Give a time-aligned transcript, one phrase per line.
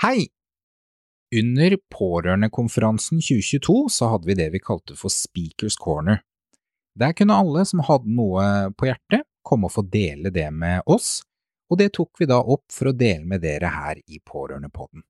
[0.00, 0.30] Hei!
[1.36, 6.22] Under Pårørendekonferansen 2022 så hadde vi det vi kalte for Speakers Corner.
[6.96, 8.46] Der kunne alle som hadde noe
[8.80, 11.18] på hjertet, komme og få dele det med oss,
[11.68, 15.04] og det tok vi da opp for å dele med dere her i Pårørendepodden.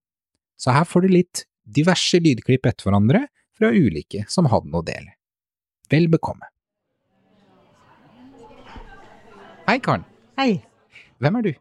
[0.58, 4.90] Så her får du litt diverse lydklipp etter hverandre fra ulike som hadde noe å
[4.90, 5.14] dele.
[5.86, 6.50] Vel bekomme.
[9.70, 10.02] Hei, Karen.
[10.34, 10.64] Hei.
[11.22, 11.56] Hvem er du?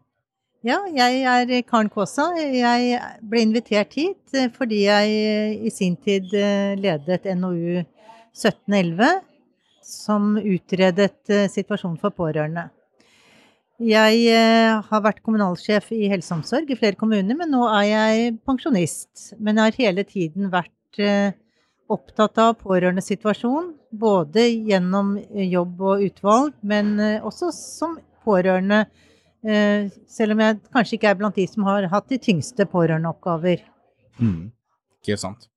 [0.59, 2.33] Ja, jeg er Karen Kaasa.
[2.35, 9.21] Jeg ble invitert hit eh, fordi jeg eh, i sin tid eh, ledet NOU 1711,
[9.79, 12.67] som utredet situasjonen for pårørende.
[13.79, 14.35] Jeg
[14.83, 19.31] har vært kommunalsjef i helse og omsorg i flere kommuner, men nå er jeg pensjonist.
[19.39, 21.01] Men jeg har hele tiden vært
[21.89, 27.95] opptatt av pårørendes situasjon, både gjennom jobb og utvalg, men også som
[28.27, 28.83] pårørende
[29.39, 33.63] selv om jeg kanskje ikke er blant de som har hatt de tyngste pårørendeoppgaver.
[34.19, 34.49] Mm.
[34.99, 35.47] Ikke sant.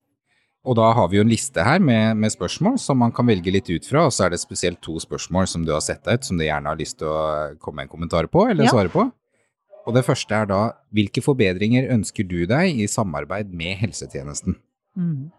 [0.63, 3.51] Og da har vi jo en liste her med, med, spørsmål som man kan velge
[3.51, 6.21] litt ut fra, og så er det spesielt to spørsmål som du har sett deg
[6.21, 8.75] ut, som du gjerne har lyst til å komme med en kommentar på, eller ja.
[8.75, 9.09] svare på.
[9.83, 10.61] Og det første er da
[10.95, 14.61] hvilke forbedringer ønsker du deg i samarbeid med helsetjenesten?
[14.95, 15.33] Mm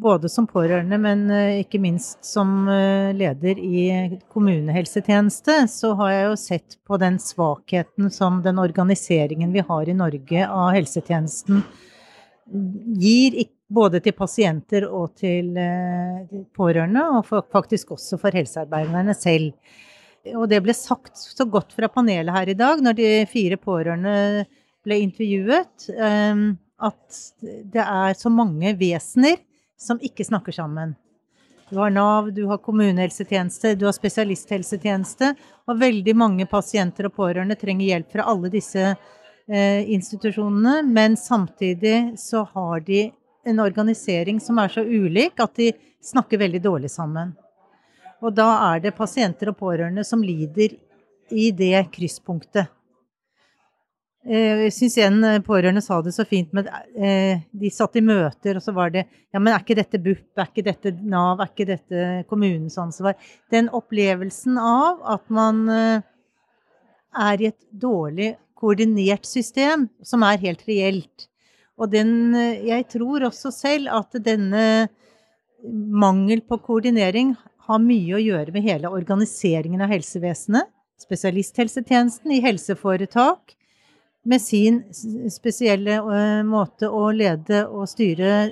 [0.00, 3.84] både som pårørende, men eh, ikke minst som eh, leder i
[4.32, 9.96] kommunehelsetjeneste, så har jeg jo sett på den svakheten som den organiseringen vi har i
[9.96, 11.62] Norge av helsetjenesten
[13.00, 13.36] gir,
[13.70, 19.52] både til pasienter og til eh, pårørende, og faktisk også for helsearbeiderne selv.
[20.34, 24.48] Og det ble sagt så godt fra panelet her i dag, når de fire pårørende
[24.84, 25.86] ble intervjuet,
[26.80, 29.38] at det er så mange vesener
[29.80, 30.94] som ikke snakker sammen.
[31.70, 35.34] Du har Nav, du har kommunehelsetjeneste, du har spesialisthelsetjeneste.
[35.70, 40.82] Og veldig mange pasienter og pårørende trenger hjelp fra alle disse eh, institusjonene.
[40.82, 43.04] Men samtidig så har de
[43.46, 45.70] en organisering som er så ulik at de
[46.04, 47.36] snakker veldig dårlig sammen.
[48.20, 50.74] Og da er det pasienter og pårørende som lider
[51.30, 52.66] i det krysspunktet.
[54.28, 58.02] Eh, jeg syns en eh, pårørende sa det så fint med eh, De satt i
[58.04, 60.26] møter, og så var det Ja, men er ikke dette BUP?
[60.36, 61.40] Er ikke dette Nav?
[61.40, 63.16] Er ikke dette kommunens ansvar?
[63.52, 71.28] Den opplevelsen av at man er i et dårlig koordinert system, som er helt reelt.
[71.80, 72.34] Og den
[72.66, 74.90] Jeg tror også selv at denne
[75.64, 77.32] mangel på koordinering
[77.70, 80.68] har mye å gjøre med hele organiseringen av helsevesenet.
[81.00, 83.54] Spesialisthelsetjenesten i helseforetak
[84.22, 84.82] med sin
[85.32, 88.50] spesielle eh, måte å lede og styre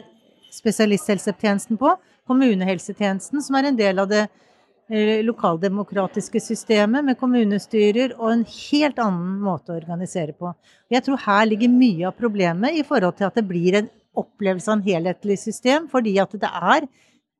[0.54, 1.94] spesialisthelsetjenesten på.
[2.28, 9.00] Kommunehelsetjenesten, som er en del av det eh, lokaldemokratiske systemet med kommunestyrer og en helt
[9.02, 10.52] annen måte å organisere på.
[10.92, 14.70] Jeg tror her ligger mye av problemet i forhold til at det blir en opplevelse
[14.70, 16.88] av en helhetlig system, fordi at det er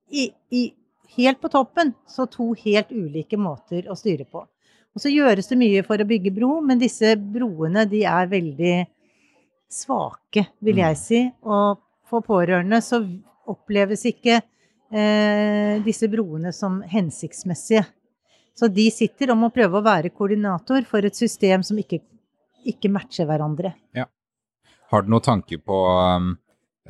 [0.09, 0.69] i, i,
[1.17, 4.45] helt på toppen så to helt ulike måter å styre på.
[4.97, 8.77] Og så gjøres det mye for å bygge bro, men disse broene de er veldig
[9.71, 11.01] svake, vil jeg mm.
[11.01, 11.21] si.
[11.47, 11.79] Og
[12.09, 13.03] for pårørende så
[13.49, 17.85] oppleves ikke eh, disse broene som hensiktsmessige.
[18.59, 22.01] Så de sitter om å prøve å være koordinator for et system som ikke,
[22.67, 23.77] ikke matcher hverandre.
[23.95, 24.09] Ja.
[24.91, 26.33] Har du noen tanker på um,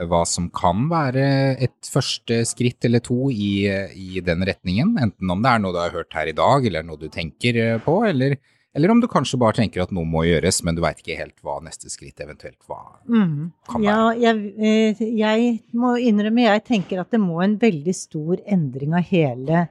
[0.07, 1.25] hva som kan være
[1.59, 4.95] et første skritt eller to i, i, den retningen.
[5.01, 7.59] Enten om det er noe du har hørt her i dag, eller noe du tenker
[7.59, 8.37] eh, på, eller,
[8.79, 11.43] eller om du kanskje bare tenker at noe må gjøres, men du veit ikke helt
[11.43, 13.51] hva neste skritt eventuelt mm.
[13.67, 13.89] kan være.
[13.89, 13.99] Ja,
[14.29, 19.07] jeg, eh, jeg, må innrømme, jeg tenker at det må en veldig stor endring av
[19.11, 19.67] hele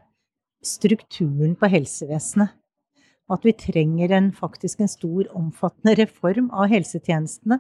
[0.65, 2.56] strukturen på helsevesenet.
[3.27, 7.59] At vi trenger en, faktisk en stor, omfattende reform av helsetjenestene.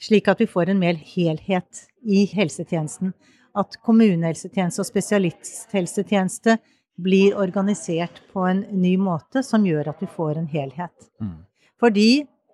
[0.00, 3.12] Slik at vi får en mer helhet i helsetjenesten.
[3.58, 6.56] At kommunehelsetjeneste og spesialisthelsetjeneste
[7.00, 11.08] blir organisert på en ny måte som gjør at vi får en helhet.
[11.20, 11.40] Mm.
[11.80, 12.10] Fordi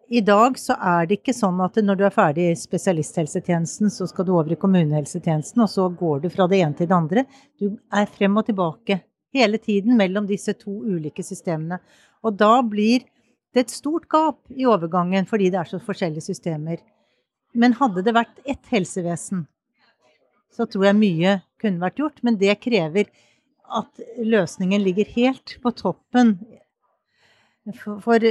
[0.09, 4.07] i dag så er det ikke sånn at når du er ferdig i spesialisthelsetjenesten, så
[4.07, 7.25] skal du over i kommunehelsetjenesten, og så går du fra det ene til det andre.
[7.59, 9.01] Du er frem og tilbake
[9.35, 11.81] hele tiden mellom disse to ulike systemene.
[12.23, 13.03] Og da blir
[13.55, 16.79] det et stort gap i overgangen fordi det er så forskjellige systemer.
[17.57, 19.47] Men hadde det vært ett helsevesen,
[20.53, 22.21] så tror jeg mye kunne vært gjort.
[22.27, 23.09] Men det krever
[23.67, 26.37] at løsningen ligger helt på toppen.
[27.81, 28.29] For, for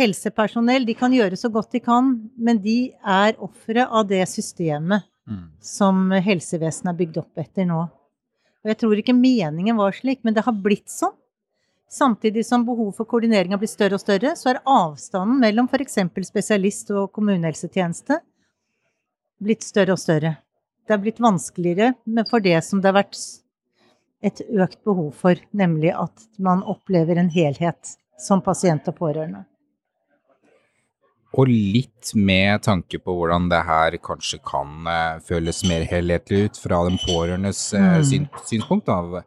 [0.00, 5.06] helsepersonell de kan gjøre så godt de kan, men de er ofre av det systemet
[5.30, 5.46] Mm.
[5.62, 7.84] som helsevesenet er bygd opp etter nå.
[8.60, 11.14] Og jeg tror ikke meningen var slik, men det har blitt sånn.
[11.90, 15.98] Samtidig som behovet for koordinering har blitt større og større, så er avstanden mellom f.eks.
[16.26, 18.20] spesialist og kommunehelsetjeneste
[19.42, 20.36] blitt større og større.
[20.86, 23.18] Det er blitt vanskeligere men for det som det har vært
[24.26, 29.46] et økt behov for, nemlig at man opplever en helhet som pasient og pårørende.
[31.38, 36.58] Og litt med tanke på hvordan det her kanskje kan eh, føles mer helhetlig ut
[36.58, 38.26] fra den pårørendes eh, Mm.
[38.50, 38.90] synspunkt.
[38.90, 39.22] Da.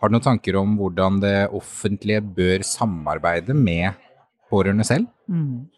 [0.00, 3.94] Har du noen tanker om hvordan det offentlige bør samarbeide med
[4.50, 5.06] pårørende selv?
[5.30, 5.70] Mm.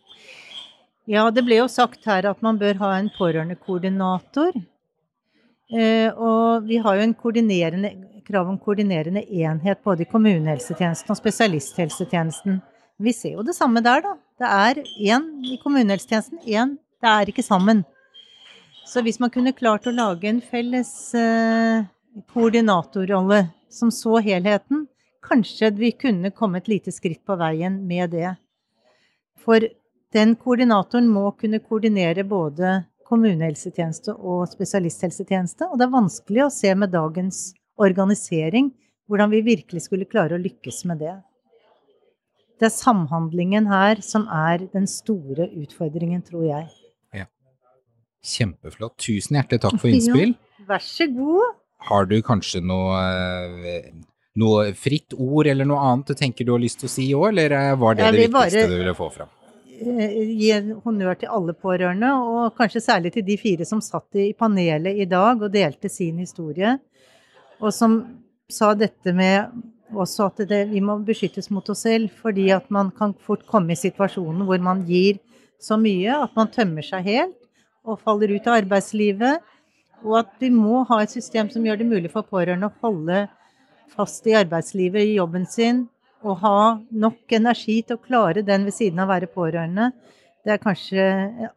[1.06, 4.56] Ja, det ble jo sagt her at man bør ha en pårørendekoordinator.
[5.70, 7.14] Eh, og vi har jo en
[8.26, 12.58] krav om koordinerende enhet både i kommunehelsetjenesten og spesialisthelsetjenesten.
[12.99, 14.17] Vi ser jo det samme der, da.
[14.43, 14.82] Det er
[15.14, 17.85] én i kommunehelsetjenesten, én Det er ikke sammen.
[18.87, 21.87] Så hvis man kunne klart å lage en felles eh,
[22.32, 24.87] koordinatorrolle som så helheten,
[25.23, 28.35] kanskje vi kunne komme et lite skritt på veien med det.
[29.44, 29.62] For
[30.14, 36.73] den koordinatoren må kunne koordinere både kommunehelsetjeneste og spesialisthelsetjeneste, og det er vanskelig å se
[36.75, 38.73] med dagens organisering
[39.06, 41.14] hvordan vi virkelig skulle klare å lykkes med det.
[42.56, 46.67] Det er samhandlingen her som er den store utfordringen, tror jeg.
[48.26, 48.97] Kjempeflott.
[48.99, 50.35] Tusen hjertelig takk for innspill.
[50.67, 51.56] Vær så god.
[51.87, 52.99] Har du kanskje noe,
[53.69, 53.91] eh,
[54.41, 57.29] noe fritt ord eller noe annet du tenker du har lyst til å si òg,
[57.31, 59.31] eller eh, var det det viktigste du ville få fram?
[59.76, 60.52] Eh, Gi
[60.84, 65.08] honnør til alle pårørende, og kanskje særlig til de fire som satt i panelet i
[65.08, 66.78] dag og delte sin historie,
[67.61, 67.99] og som
[68.49, 69.52] sa dette med
[69.93, 73.75] også at det, vi må beskyttes mot oss selv, fordi at man kan fort komme
[73.75, 75.20] i situasjoner hvor man gir
[75.62, 77.37] så mye at man tømmer seg helt
[77.87, 79.44] og faller ut av arbeidslivet,
[80.05, 83.26] og at vi må ha et system som gjør det mulig for pårørende å holde
[83.93, 85.84] fast i arbeidslivet, i jobben sin,
[86.24, 86.60] og ha
[86.90, 89.90] nok energi til å klare den ved siden av å være pårørende.
[90.46, 91.04] Det er kanskje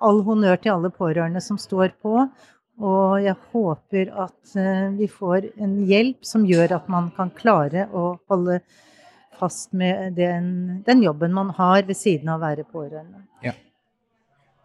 [0.01, 2.25] all honnør til alle pårørende som står på.
[2.79, 7.89] Og jeg håper at eh, vi får en hjelp som gjør at man kan klare
[7.91, 8.61] å holde
[9.39, 13.25] fast med den, den jobben man har ved siden av å være pårørende.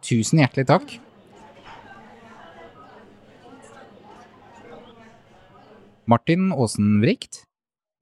[0.05, 0.91] Tusen hjertelig takk.
[6.05, 7.39] Martin Aasen Vrikt,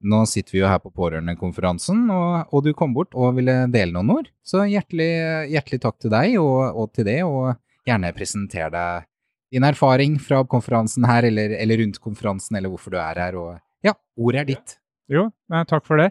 [0.04, 3.94] nå sitter vi jo her på pårørendekonferansen, og, og du kom bort og ville dele
[3.94, 4.30] noen ord.
[4.44, 5.10] Så hjertelig,
[5.52, 7.54] hjertelig takk til deg og, og til det, og
[7.88, 9.10] gjerne presentere deg
[9.54, 13.38] din erfaring fra konferansen her, eller, eller rundt konferansen, eller hvorfor du er her.
[13.38, 14.76] Og ja, ordet er ditt.
[15.12, 15.28] Jo,
[15.70, 16.10] takk for det.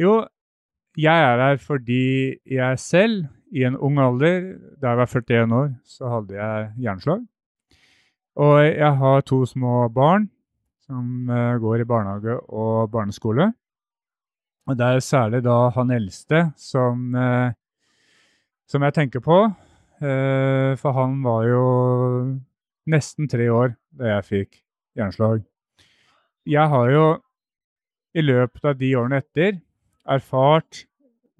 [0.00, 0.22] Jo,
[0.98, 5.68] jeg er her fordi jeg selv, i en ung alder, da jeg var 41 år,
[5.86, 7.20] så hadde jeg hjerneslag.
[8.34, 10.26] Og jeg har to små barn
[10.84, 13.48] som eh, går i barnehage og barneskole.
[14.64, 17.52] Og det er særlig da han eldste som, eh,
[18.68, 19.38] som jeg tenker på.
[20.04, 21.66] Eh, for han var jo
[22.90, 24.58] nesten tre år da jeg fikk
[24.98, 25.44] hjerneslag.
[26.44, 27.04] Jeg har jo
[28.14, 29.56] i løpet av de årene etter
[30.04, 30.84] erfart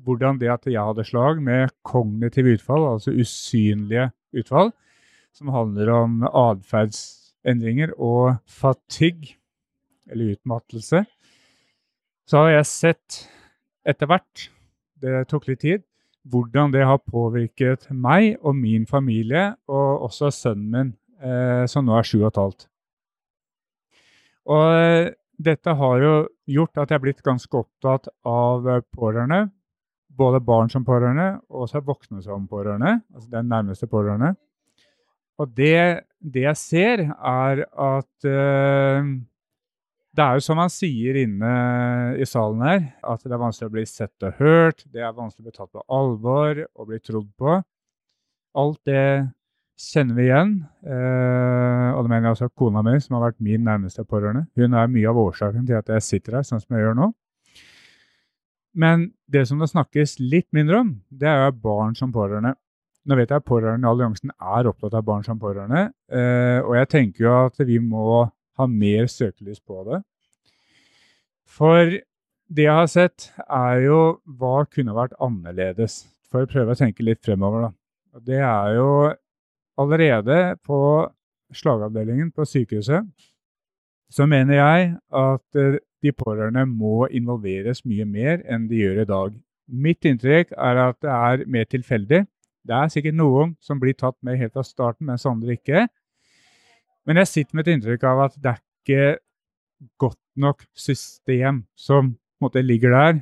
[0.05, 4.73] hvordan det at jeg hadde slag med kognitive utfall, altså usynlige utfall,
[5.33, 6.25] som handler om
[7.45, 9.37] atferdsendringer og fatigue,
[10.11, 11.05] eller utmattelse,
[12.27, 13.31] så har jeg sett
[13.87, 14.51] etter hvert,
[15.01, 15.83] det tok litt tid,
[16.25, 21.97] hvordan det har påvirket meg og min familie, og også sønnen min, eh, som nå
[21.99, 22.67] er sju og et halvt.
[24.47, 26.15] Og eh, dette har jo
[26.47, 29.51] gjort at jeg er blitt ganske opptatt av eh, pårørende.
[30.09, 33.03] Både barn som pårørende og også voksne som pårørende.
[33.13, 34.35] Altså den nærmeste pårørende.
[35.43, 39.15] Og det, det jeg ser, er at uh,
[40.15, 41.55] det er jo som han sier inne
[42.23, 44.85] i salen her, at det er vanskelig å bli sett og hørt.
[44.87, 47.57] Det er vanskelig å bli tatt på alvor og bli trodd på.
[48.55, 49.07] Alt det
[49.81, 50.55] kjenner vi igjen.
[50.87, 54.47] Uh, og det mener jeg også kona mi, som har vært min nærmeste pårørende.
[54.55, 57.11] Hun er mye av årsaken til at jeg sitter her sånn som jeg gjør nå.
[58.75, 62.55] Men det som det snakkes litt mindre om, det er barn som pårørende.
[63.05, 67.27] Nå vet jeg at Pårørendealliansen er opptatt av barn som pårørende, eh, og jeg tenker
[67.27, 68.25] jo at vi må
[68.57, 70.01] ha mer søkelys på det.
[71.45, 71.99] For
[72.55, 76.05] det jeg har sett, er jo hva kunne vært annerledes.
[76.33, 78.21] For å prøve å tenke litt fremover, da.
[78.25, 78.89] Det er jo
[79.81, 80.81] allerede på
[81.55, 83.05] slagavdelingen på sykehuset
[84.15, 89.09] så mener jeg at eh, de pårørende må involveres mye mer enn de gjør i
[89.09, 89.37] dag.
[89.67, 92.25] Mitt inntrykk er at det er mer tilfeldig.
[92.65, 95.87] Det er sikkert noen som blir tatt med helt fra starten, mens andre ikke.
[97.05, 99.19] Men jeg sitter med et inntrykk av at det er ikke
[100.01, 103.21] godt nok system som måte, ligger der.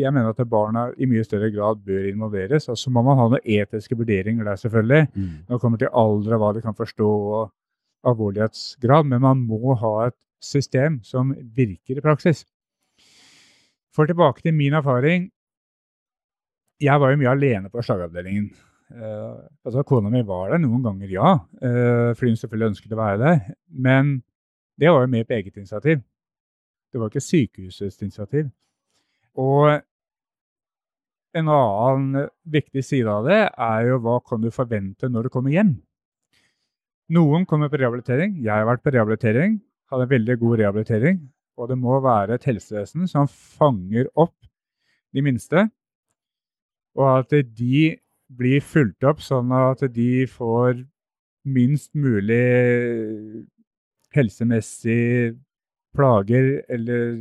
[0.00, 2.68] Jeg mener at barna i mye større grad bør involveres.
[2.72, 5.06] Og så må man ha noen etiske vurderinger der, selvfølgelig.
[5.14, 5.34] Mm.
[5.48, 7.52] Når det kommer til alder og hva de kan forstå og
[8.08, 9.08] alvorlighetsgrad.
[9.08, 12.44] Men man må ha et system som virker i praksis.
[13.92, 15.30] For tilbake til min erfaring.
[16.82, 18.50] Jeg var jo mye alene på slagavdelingen.
[18.92, 23.00] Uh, altså, Kona mi var der noen ganger, ja, uh, fordi hun selvfølgelig ønsket å
[23.00, 23.38] være der.
[23.72, 24.18] Men
[24.80, 26.02] det var jo mer på eget initiativ.
[26.92, 28.50] Det var ikke sykehusets initiativ.
[29.40, 29.80] Og
[31.32, 35.54] en annen viktig side av det er jo hva kan du forvente når du kommer
[35.54, 35.76] hjem.
[37.12, 38.36] Noen kommer på rehabilitering.
[38.44, 39.56] Jeg har vært på rehabilitering,
[39.92, 41.22] hadde en veldig god rehabilitering.
[41.60, 44.36] Og det må være et helsevesen som fanger opp
[45.12, 45.66] de minste,
[46.96, 47.96] og at de
[48.38, 50.82] blir fulgt opp sånn at de får
[51.44, 53.46] minst mulig
[54.14, 55.34] helsemessig
[55.96, 57.16] plager eller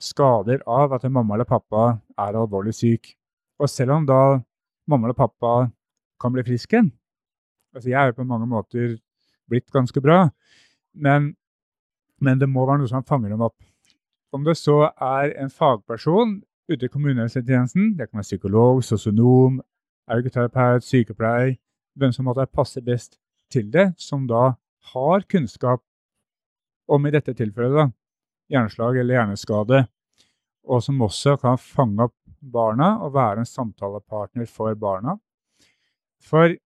[0.00, 3.12] skader av at mamma eller pappa er alvorlig syk.
[3.60, 4.40] Og selv om da
[4.88, 5.70] mamma eller pappa
[6.20, 6.90] kan bli friske igjen
[7.74, 8.98] altså Jeg er jo på mange måter
[9.50, 10.28] blitt ganske bra,
[10.94, 11.34] men,
[12.20, 13.56] men det må være noe som fanger dem opp.
[14.34, 16.40] Om det så er en fagperson
[16.70, 19.58] ute i kommunehelsetjenesten, det kan være psykolog, sosionom,
[20.10, 21.56] ergoterapeut, sykepleier,
[21.98, 23.18] hvem som måtte passe best
[23.52, 24.54] til det, som da
[24.92, 25.82] har kunnskap
[26.90, 27.86] om i dette tilfellet da,
[28.50, 29.84] hjerneslag eller hjerneskade,
[30.70, 35.16] og som også kan fange opp barna og være en samtalepartner for barna.
[36.20, 36.56] For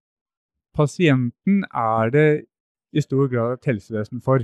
[0.75, 2.29] pasienten er det
[2.95, 4.43] i stor grad et helsevesen for.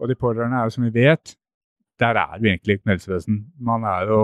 [0.00, 1.36] Og de pårørende er jo, som vi vet,
[2.00, 3.42] der er jo egentlig ikke noe helsevesen.
[3.60, 4.20] Man er jo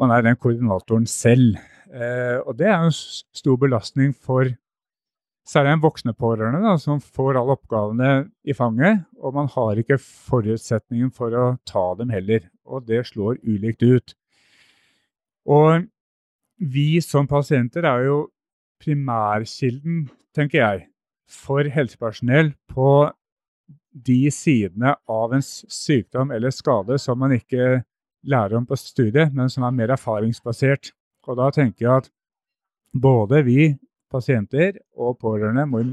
[0.00, 1.58] man er den koordinatoren selv.
[1.92, 4.48] Eh, og det er en stor belastning for
[5.44, 8.10] særlig en voksne pårørende da, som får alle oppgavene
[8.44, 9.04] i fanget.
[9.20, 12.46] Og man har ikke forutsetningen for å ta dem heller.
[12.64, 14.14] Og det slår ulikt ut.
[15.44, 15.84] Og
[16.58, 18.18] vi som pasienter er jo
[18.80, 20.86] primærkilden, tenker jeg,
[21.30, 23.10] for helsepersonell på
[23.94, 27.84] de sidene av en sykdom eller skade som man ikke
[28.24, 30.90] lærer om på studiet, men som er mer erfaringsbasert.
[31.28, 32.10] Og da tenker jeg at
[32.94, 33.74] både vi
[34.12, 35.90] pasienter og pårørende må i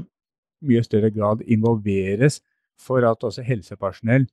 [0.68, 2.40] mye større grad involveres
[2.78, 4.28] for at også helsepersonell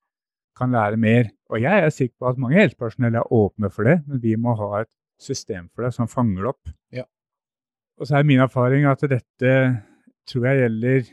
[0.57, 1.29] kan lære mer.
[1.49, 4.53] Og jeg er sikker på at mange helsepersonell er åpne for det, men vi må
[4.59, 6.73] ha et system for det som fanger det opp.
[6.95, 7.05] Ja.
[7.99, 9.55] Og så er min erfaring at dette
[10.29, 11.09] tror jeg gjelder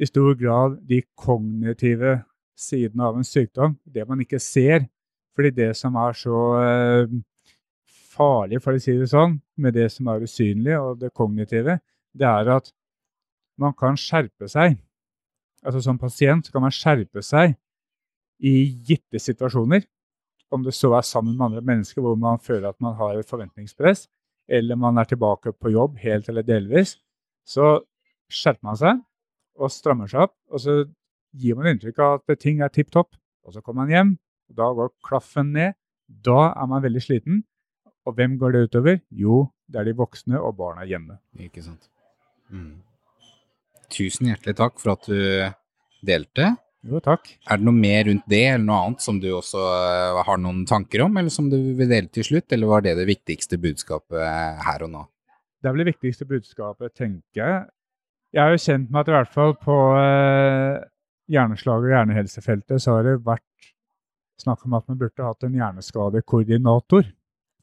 [0.00, 2.20] i stor grad de kognitive
[2.58, 3.76] sidene av en sykdom.
[3.84, 4.86] Det man ikke ser.
[5.36, 6.38] Fordi det som er så
[8.10, 11.80] eh, farlig, for å si det sånn, med det som er usynlig og det kognitive,
[12.12, 12.72] det er at
[13.60, 14.78] man kan skjerpe seg.
[15.64, 17.56] Altså Som pasient kan man skjerpe seg
[18.40, 19.84] i gitte situasjoner.
[20.50, 23.28] Om det så er sammen med andre mennesker hvor man føler at man har et
[23.28, 24.08] forventningspress,
[24.50, 26.96] eller man er tilbake på jobb helt eller delvis,
[27.46, 27.78] så
[28.30, 29.04] skjerper man seg
[29.60, 30.34] og strammer seg opp.
[30.50, 30.80] Og så
[31.36, 33.14] gir man inntrykk av at ting er tipp topp.
[33.46, 34.10] Og så kommer man hjem,
[34.50, 35.76] og da går klaffen ned.
[36.08, 37.44] Da er man veldig sliten.
[38.08, 39.00] Og hvem går det utover?
[39.12, 41.18] Jo, det er de voksne og barna hjemme.
[41.38, 41.90] Ikke sant.
[42.50, 42.80] Mm.
[43.92, 46.54] Tusen hjertelig takk for at du delte.
[46.86, 47.28] Jo, takk.
[47.44, 50.62] Er det noe mer rundt det, eller noe annet som du også uh, har noen
[50.68, 54.62] tanker om, eller som du vil dele til slutt, eller var det det viktigste budskapet
[54.64, 55.02] her og nå?
[55.60, 57.60] Det er vel det viktigste budskapet, tenker jeg.
[58.32, 60.80] Jeg er jo kjent med at i hvert fall på uh,
[61.30, 63.44] hjerneslag- og hjernehelsefeltet så har det vært
[64.40, 67.10] snakk om at man burde hatt en hjerneskadekoordinator.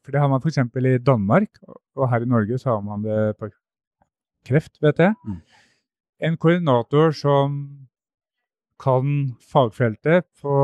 [0.08, 0.56] For det har man f.eks.
[0.56, 3.50] i Danmark, og her i Norge så har man det på
[4.48, 5.12] kreft, vet jeg.
[5.20, 5.40] Mm.
[6.24, 7.58] En koordinator som
[8.80, 9.10] kan
[9.50, 10.54] fagfeltet på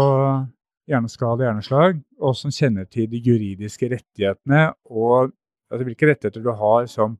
[0.88, 5.34] hjerneskade og hjerneslag, og som kjenner til de juridiske rettighetene og
[5.68, 7.18] altså hvilke rettigheter du har som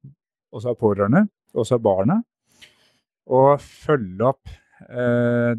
[0.49, 2.23] også er pårørende, også er barna.
[3.26, 4.49] og følge opp,
[4.88, 5.52] eh,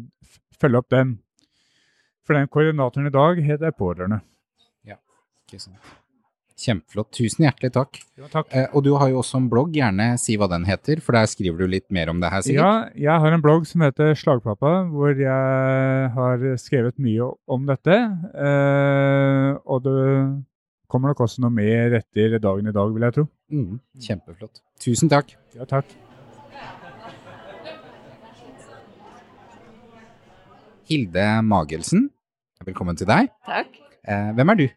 [0.60, 1.14] følge opp dem.
[2.26, 4.20] For den koordinatoren i dag heter pårørende.
[4.84, 4.98] Ja,
[5.46, 6.05] Ikke sant.
[6.56, 7.10] Kjempeflott.
[7.12, 7.98] Tusen hjertelig takk.
[8.16, 8.48] Ja, takk.
[8.56, 11.28] Eh, og du har jo også en blogg, gjerne si hva den heter, for der
[11.28, 12.62] skriver du litt mer om det her, sikkert?
[12.96, 17.98] Ja, jeg har en blogg som heter Slagpappa, hvor jeg har skrevet mye om dette.
[18.32, 19.98] Eh, og det
[20.88, 23.26] kommer nok også noe mer etter dagen i dag, vil jeg tro.
[23.52, 23.76] Mm,
[24.08, 24.64] kjempeflott.
[24.80, 25.36] Tusen takk.
[25.58, 25.92] Ja, takk.
[30.88, 32.08] Hilde Magelsen,
[32.64, 33.28] velkommen til deg.
[33.44, 33.80] Takk.
[34.06, 34.68] Eh, hvem er du?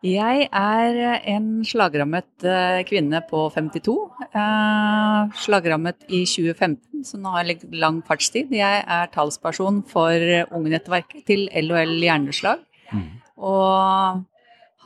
[0.00, 3.94] Jeg er en slagrammet eh, kvinne på 52.
[4.30, 8.54] Eh, slagrammet i 2015, så nå har jeg lang fartstid.
[8.56, 10.24] Jeg er talsperson for
[10.56, 12.64] ungenettverket til LHL Hjerneslag.
[12.96, 13.10] Mm.
[13.44, 14.24] Og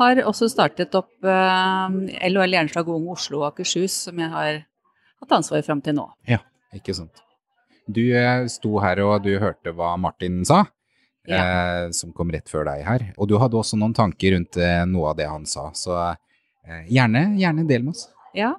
[0.01, 4.65] har også startet opp eh, LHL Hjerneslag Ung Oslo og Akershus, som jeg har
[5.23, 6.09] hatt ansvaret fram til nå.
[6.27, 6.43] Ja,
[6.75, 7.23] Ikke sant.
[7.87, 10.65] Du eh, sto her og du hørte hva Martin sa,
[11.29, 13.07] eh, som kom rett før deg her.
[13.17, 16.85] Og du hadde også noen tanker rundt eh, noe av det han sa, så eh,
[16.93, 18.09] gjerne, gjerne del med oss.
[18.37, 18.55] Ja.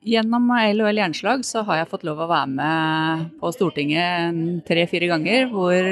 [0.00, 5.50] Gjennom LHL Hjerneslag så har jeg fått lov å være med på Stortinget tre-fire ganger,
[5.52, 5.90] hvor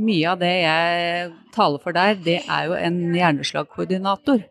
[0.00, 4.42] mye av det jeg taler for der, det er jo en hjerneslagkoordinator.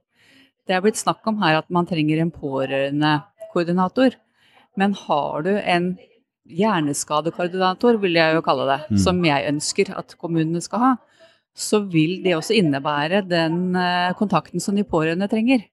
[0.69, 4.15] Det er blitt snakk om her at man trenger en pårørendekoordinator.
[4.79, 5.89] Men har du en
[6.50, 8.98] hjerneskadekoordinator, vil jeg jo kalle det, Mm.
[8.98, 10.96] som jeg ønsker at kommunene skal ha,
[11.56, 15.65] så vil det også innebære den eh, kontakten som de pårørende trenger.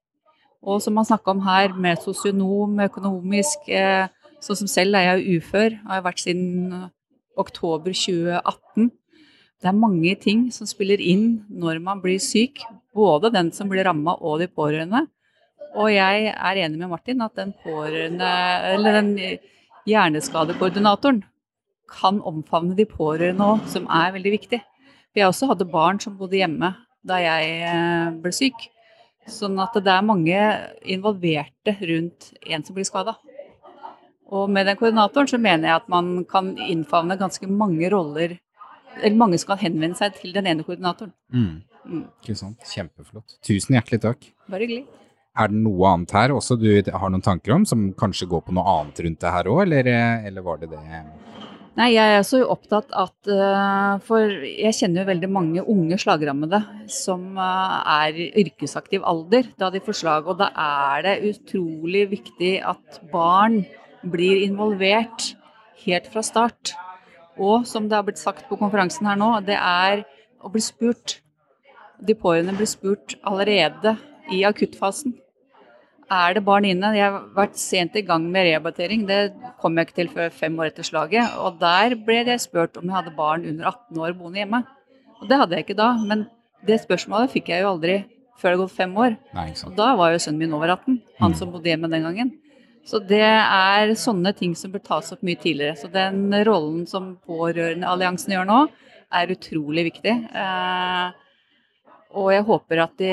[0.63, 5.41] Og som man snakka om her, med sosionom, økonomisk eh, Sånn som selv er jeg
[5.41, 6.89] ufør, har jeg vært siden eh,
[7.41, 8.91] oktober 2018.
[9.63, 12.61] Det er mange ting som spiller inn når man blir syk,
[12.95, 15.07] både den som blir ramma og de pårørende.
[15.75, 18.29] Og jeg er enig med Martin at den pårørende,
[18.75, 19.11] eller den
[19.87, 21.23] hjerneskadekoordinatoren
[21.91, 24.61] kan omfavne de pårørende òg, som er veldig viktig.
[25.13, 26.73] For jeg også hadde barn som bodde hjemme
[27.07, 28.67] da jeg eh, ble syk.
[29.31, 30.41] Sånn at det er mange
[30.87, 33.17] involverte rundt en som blir skada.
[34.27, 38.37] Og med den koordinatoren så mener jeg at man kan innfavne ganske mange roller,
[38.99, 41.15] eller mange som kan henvende seg til den ene koordinatoren.
[41.31, 41.63] Mm.
[41.87, 42.07] Mm.
[42.23, 42.63] Ikke sant.
[42.67, 43.39] Kjempeflott.
[43.47, 44.31] Tusen hjertelig takk.
[44.51, 44.87] Bare hyggelig.
[45.37, 48.57] Er det noe annet her også du har noen tanker om, som kanskje går på
[48.57, 51.01] noe annet rundt det her òg, eller, eh, eller var det det?
[51.77, 56.63] Nei, jeg er også opptatt at eh, For jeg kjenner jo veldig mange unge slagrammede
[56.89, 60.31] som eh, er i yrkesaktiv alder da de får slag.
[60.31, 63.61] Og da er det utrolig viktig at barn
[64.09, 65.35] blir involvert
[65.85, 66.73] helt fra start.
[67.37, 70.07] Og som det har blitt sagt på konferansen her nå, det er
[70.41, 71.19] å bli spurt.
[72.01, 73.99] De pårørende blir spurt allerede
[74.33, 75.13] i akuttfasen.
[76.13, 76.93] Er det barn inne?
[76.95, 79.07] Jeg har vært sent i gang med rehabilitering.
[79.09, 79.21] Det
[79.59, 81.35] kom jeg ikke til før fem år etter slaget.
[81.43, 84.63] Og der ble jeg spurt om jeg hadde barn under 18 år boende hjemme.
[85.19, 86.27] Og det hadde jeg ikke da, men
[86.67, 87.99] det spørsmålet fikk jeg jo aldri
[88.37, 89.17] før det har gått fem år.
[89.35, 92.33] Nei, Og da var jo sønnen min over 18, han som bodde hjemme den gangen.
[92.87, 95.75] Så det er sånne ting som bør tas opp mye tidligere.
[95.81, 98.59] Så den rollen som Pårørendealliansen gjør nå,
[99.17, 100.13] er utrolig viktig.
[100.31, 101.26] Eh,
[102.17, 103.11] og jeg håper at de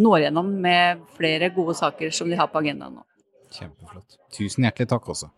[0.00, 3.04] når gjennom med flere gode saker som de har på agendaen nå.
[3.52, 4.16] Kjempeflott.
[4.32, 5.28] Tusen hjertelig takk også.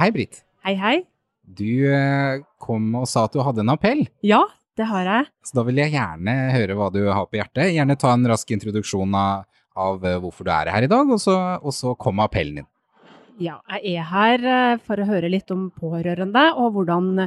[0.00, 0.40] Hei, Britt.
[0.64, 0.96] Hei, hei.
[1.44, 4.44] Du eh, kom og sa at du hadde en appell, Ja,
[4.78, 5.26] det har jeg.
[5.44, 7.72] så da vil jeg gjerne høre hva du har på hjertet.
[7.74, 9.44] Gjerne ta en rask introduksjon av,
[9.76, 12.68] av eh, hvorfor du er her i dag, og så, og så kom appellen din.
[13.40, 17.26] Ja, jeg er her eh, for å høre litt om pårørende, og hvordan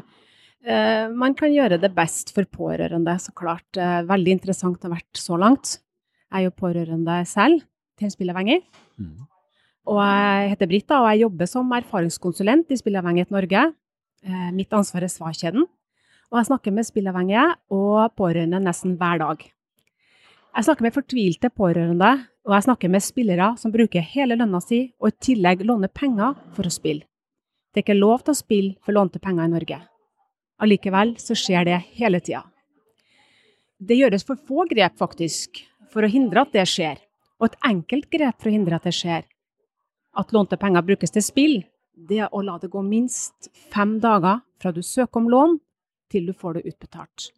[1.12, 3.18] man kan gjøre det best for pårørende.
[3.20, 5.80] Så klart, eh, veldig interessant å ha vært så langt.
[6.32, 7.66] Jeg er jo pårørende selv
[7.98, 8.62] til en spilleavhengig.
[9.92, 13.74] Og jeg heter Britta, og jeg jobber som erfaringskonsulent i Spilleavhengighet Norge.
[14.24, 15.68] Eh, mitt ansvar er svarkjeden.
[16.32, 19.44] Og jeg snakker med spilleavhengige og pårørende nesten hver dag.
[20.56, 24.94] Jeg snakker med fortvilte pårørende, og jeg snakker med spillere som bruker hele lønna si
[25.02, 27.04] og i tillegg låner penger for å spille.
[27.74, 29.93] Det er ikke lov til å spille for lånte penger i Norge.
[30.64, 32.46] Allikevel så skjer det hele tida.
[33.84, 35.60] Det gjøres for få grep, faktisk,
[35.92, 37.02] for å hindre at det skjer.
[37.42, 39.26] Og et enkelt grep for å hindre at det skjer,
[40.14, 41.56] at lånte penger brukes til spill,
[41.94, 45.58] det er å la det gå minst fem dager fra du søker om lån
[46.14, 47.32] til du får det utbetalt.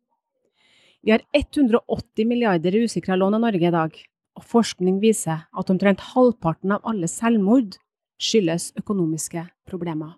[1.06, 3.98] Vi har 180 milliarder i usikra lån i Norge i dag,
[4.36, 7.78] og forskning viser at omtrent halvparten av alle selvmord
[8.22, 10.16] skyldes økonomiske problemer.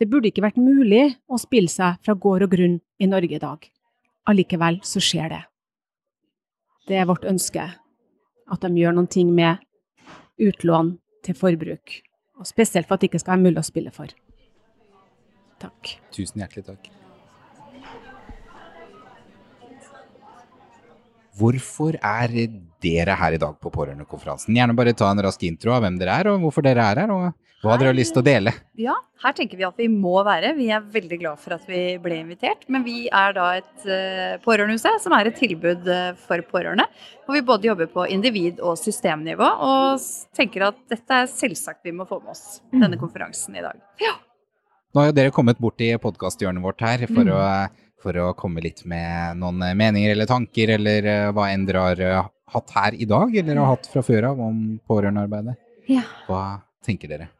[0.00, 3.42] Det burde ikke vært mulig å spille seg fra gård og grunn i Norge i
[3.42, 3.62] dag.
[4.26, 5.42] Allikevel så skjer det.
[6.88, 9.62] Det er vårt ønske at de gjør noen ting med
[10.42, 12.00] utlån til forbruk.
[12.40, 14.10] Og spesielt for at det ikke skal være mulig å spille for.
[15.62, 15.94] Takk.
[16.12, 16.90] Tusen hjertelig takk.
[21.38, 22.34] Hvorfor er
[22.82, 24.54] dere her i dag på Pårørendekonferansen?
[24.54, 27.14] Gjerne bare ta en rask intro av hvem dere er, og hvorfor dere er her,
[27.14, 27.32] og
[27.64, 28.52] hva dere du lyst til å dele.
[28.80, 30.52] Ja, her tenker vi at vi må være.
[30.58, 32.66] Vi er veldig glad for at vi ble invitert.
[32.72, 36.86] Men vi er da et uh, pårørendehus som er et tilbud uh, for pårørende.
[37.24, 40.04] Hvor vi både jobber på individ- og systemnivå, og
[40.36, 43.80] tenker at dette er selvsagt vi må få med oss denne konferansen i dag.
[44.02, 44.12] Ja.
[44.94, 47.32] Nå har jo dere kommet bort i podkasthjørnet vårt her for Mm.
[47.34, 47.46] å
[48.04, 52.02] for å komme litt med noen meninger eller tanker, eller eh, hva enn dere har
[52.04, 54.58] eh, hatt her i dag, eller har hatt fra før av om
[54.90, 55.56] pårørendearbeidet.
[55.88, 56.04] Ja.
[56.28, 56.42] Hva
[56.84, 57.30] tenker dere?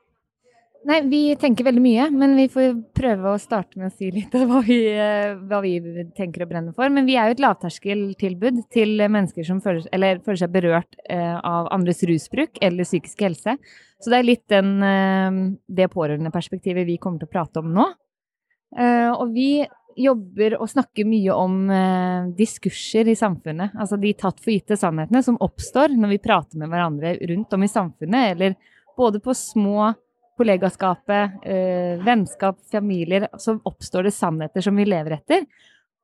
[0.85, 4.35] Nei, vi tenker veldig mye, men vi får prøve å starte med å si litt
[4.37, 5.79] av hva vi, eh, hva vi
[6.13, 6.93] tenker og brenner for.
[6.93, 9.89] Men vi er jo et lavterskeltilbud til mennesker som føler,
[10.21, 13.57] føler seg berørt eh, av andres rusbruk eller psykisk helse.
[13.97, 15.41] Så det er litt den, eh,
[15.73, 17.89] det pårørendeperspektivet vi kommer til å prate om nå.
[18.77, 19.65] Eh, og vi
[19.97, 21.69] jobber og snakker mye om
[22.37, 23.73] diskurser i samfunnet.
[23.79, 27.63] Altså de tatt for gitte sannhetene som oppstår når vi prater med hverandre rundt om
[27.63, 28.57] i samfunnet, eller
[28.99, 29.95] både på små
[30.39, 35.47] kollegaskapet, eh, vennskap, familier, så oppstår det sannheter som vi lever etter.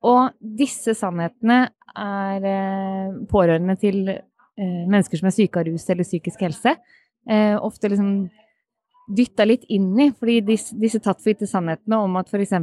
[0.07, 1.63] Og disse sannhetene
[1.99, 6.77] er eh, pårørende til eh, mennesker som er syke av rus eller psykisk helse.
[7.31, 8.31] Ofte liksom
[9.13, 12.55] dytta litt inn i, fordi disse, disse tatt for gitte sannhetene om at f.eks.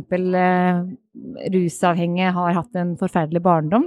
[1.54, 3.86] Rusavhengige har hatt en forferdelig barndom,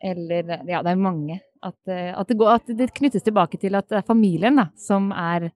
[0.00, 1.36] eller Ja, det er mange.
[1.60, 5.10] At, at, det, går, at det knyttes tilbake til at det er familien da, som
[5.12, 5.50] er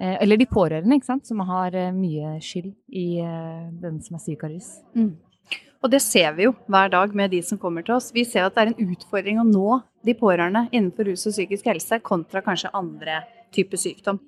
[0.00, 4.24] Eller de pårørende, ikke sant, som har eh, mye skyld i eh, den som er
[4.24, 4.70] syk av rus.
[4.96, 5.12] Mm.
[5.80, 8.10] Og det ser vi jo hver dag med de som kommer til oss.
[8.12, 11.68] Vi ser at det er en utfordring å nå de pårørende innenfor rus og psykisk
[11.70, 13.22] helse kontra kanskje andre
[13.54, 14.20] typer sykdom.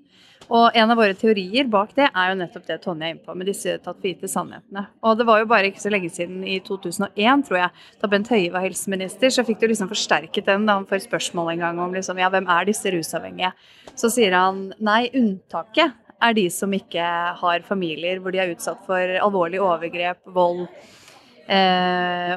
[0.53, 3.35] Og en av våre teorier bak det er jo nettopp det Tonje er inne på,
[3.39, 4.85] med disse tatt for gitte sannhetene.
[5.07, 8.31] Og det var jo bare ikke så lenge siden, i 2001 tror jeg, da Bent
[8.33, 11.83] Høie var helseminister, så fikk du liksom forsterket den da han får spørsmål en gang
[11.83, 13.53] om liksom, ja, hvem er disse rusavhengige?
[13.97, 17.07] Så sier han nei, unntaket er de som ikke
[17.41, 20.67] har familier hvor de er utsatt for alvorlig overgrep, vold,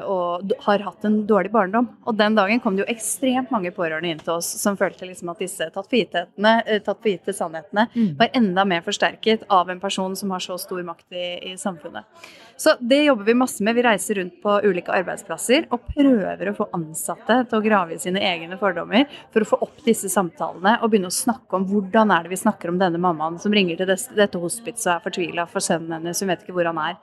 [0.06, 1.88] og har hatt en dårlig barndom.
[2.04, 5.30] Og den dagen kom det jo ekstremt mange pårørende inn til oss som følte liksom
[5.32, 7.86] at disse tatt for eh, gitte sannhetene
[8.18, 12.04] var enda mer forsterket av en person som har så stor makt i, i samfunnet.
[12.56, 13.76] Så det jobber vi masse med.
[13.76, 18.00] Vi reiser rundt på ulike arbeidsplasser og prøver å få ansatte til å grave i
[18.00, 22.14] sine egne fordommer for å få opp disse samtalene og begynne å snakke om hvordan
[22.16, 25.48] er det vi snakker om denne mammaen som ringer til dette hospitset og er fortvila
[25.50, 26.96] for sønnen hennes, hun vet ikke hvor han er.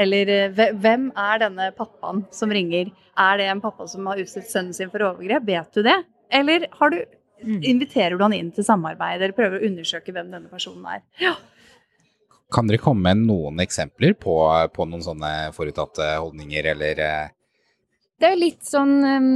[0.00, 2.92] Eller eh, hvem er denne pappaen som ringer?
[3.18, 5.44] Er det en pappa som har utsatt sønnen sin for overgrep?
[5.48, 5.98] Vet du det?
[6.32, 7.02] Eller har du,
[7.44, 11.02] inviterer du han inn til samarbeid, eller prøver å undersøke hvem denne personen er?
[11.20, 11.34] Ja.
[12.52, 14.36] Kan dere komme med noen eksempler på,
[14.74, 17.34] på noen sånne forutatte holdninger, eller eh,
[18.20, 19.30] Det er jo litt sånn um,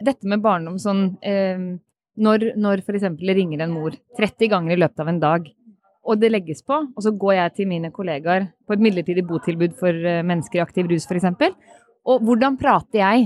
[0.00, 1.66] Dette med barndom sånn um,
[2.16, 3.04] Når, når f.eks.
[3.20, 5.50] ringer en mor 30 ganger i løpet av en dag,
[6.06, 9.74] og det legges på, og så går jeg til mine kollegaer på et midlertidig botilbud
[9.80, 11.26] for uh, mennesker i aktiv rus f.eks.,
[12.06, 13.24] og hvordan prater jeg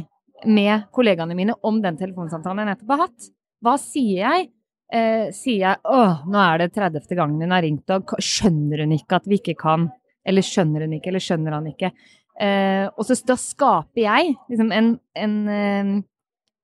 [0.49, 3.27] med kollegaene mine om den telefonsamtalen jeg nettopp har hatt?
[3.61, 4.47] Hva sier jeg?
[4.91, 7.15] Eh, sier jeg 'Å, nå er det 30.
[7.15, 9.91] gangen hun har ringt, og skjønner hun ikke at vi ikke kan?'
[10.27, 11.93] Eller skjønner hun ikke, eller skjønner han ikke?
[12.41, 16.03] Eh, og så da skaper jeg liksom en, en, eh,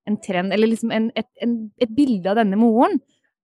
[0.09, 1.29] en trend, eller liksom en, et,
[1.81, 2.98] et bilde av denne moren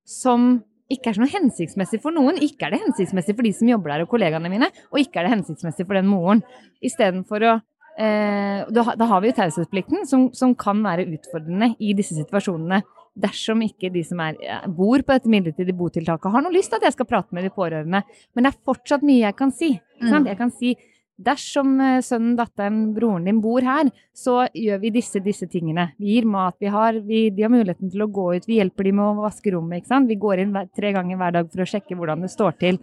[0.05, 2.39] som ikke er så noe hensiktsmessig for noen.
[2.45, 5.29] Ikke er det hensiktsmessig for de som jobber der og kollegaene mine, og ikke er
[5.29, 6.43] det hensiktsmessig for den moren.
[6.85, 7.53] Istedenfor å
[7.99, 12.83] eh, da, da har vi jo taushetsplikten, som, som kan være utfordrende i disse situasjonene.
[13.23, 16.81] Dersom ikke de som er, eh, bor på dette midlertidige botiltaket har noe lyst til
[16.81, 18.03] at jeg skal prate med de pårørende.
[18.33, 19.75] Men det er fortsatt mye jeg kan si.
[20.03, 20.31] Mm.
[20.31, 20.77] Jeg kan si
[21.25, 25.91] dersom eh, sønnen, datteren, broren din bor her, så gjør vi disse, disse tingene.
[26.01, 28.89] Vi gir mat, vi har, vi, de har muligheten til å gå ut, vi hjelper
[28.89, 29.83] dem med å vaske rommet.
[29.83, 30.11] ikke sant?
[30.11, 32.81] Vi går inn tre ganger hver dag for å sjekke hvordan det står til.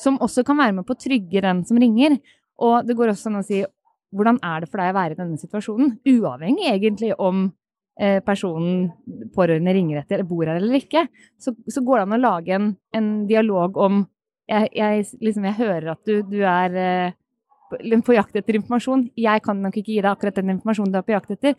[0.00, 2.18] Som også kan være med på å trygge den som ringer.
[2.62, 3.62] Og det går også an å si
[4.12, 5.94] hvordan er det for deg å være i denne situasjonen?
[6.12, 7.46] Uavhengig egentlig om
[8.00, 8.90] eh, personen
[9.34, 11.06] pårørende ringer etter, eller bor her eller ikke.
[11.40, 14.02] Så, så går det an å lage en, en dialog om
[14.50, 17.18] jeg, jeg, liksom, jeg hører at du, du er eh,
[17.72, 19.08] på, jakt etter informasjon.
[19.18, 21.56] Jeg kan nok ikke gi deg akkurat den informasjonen du er på jakt etter.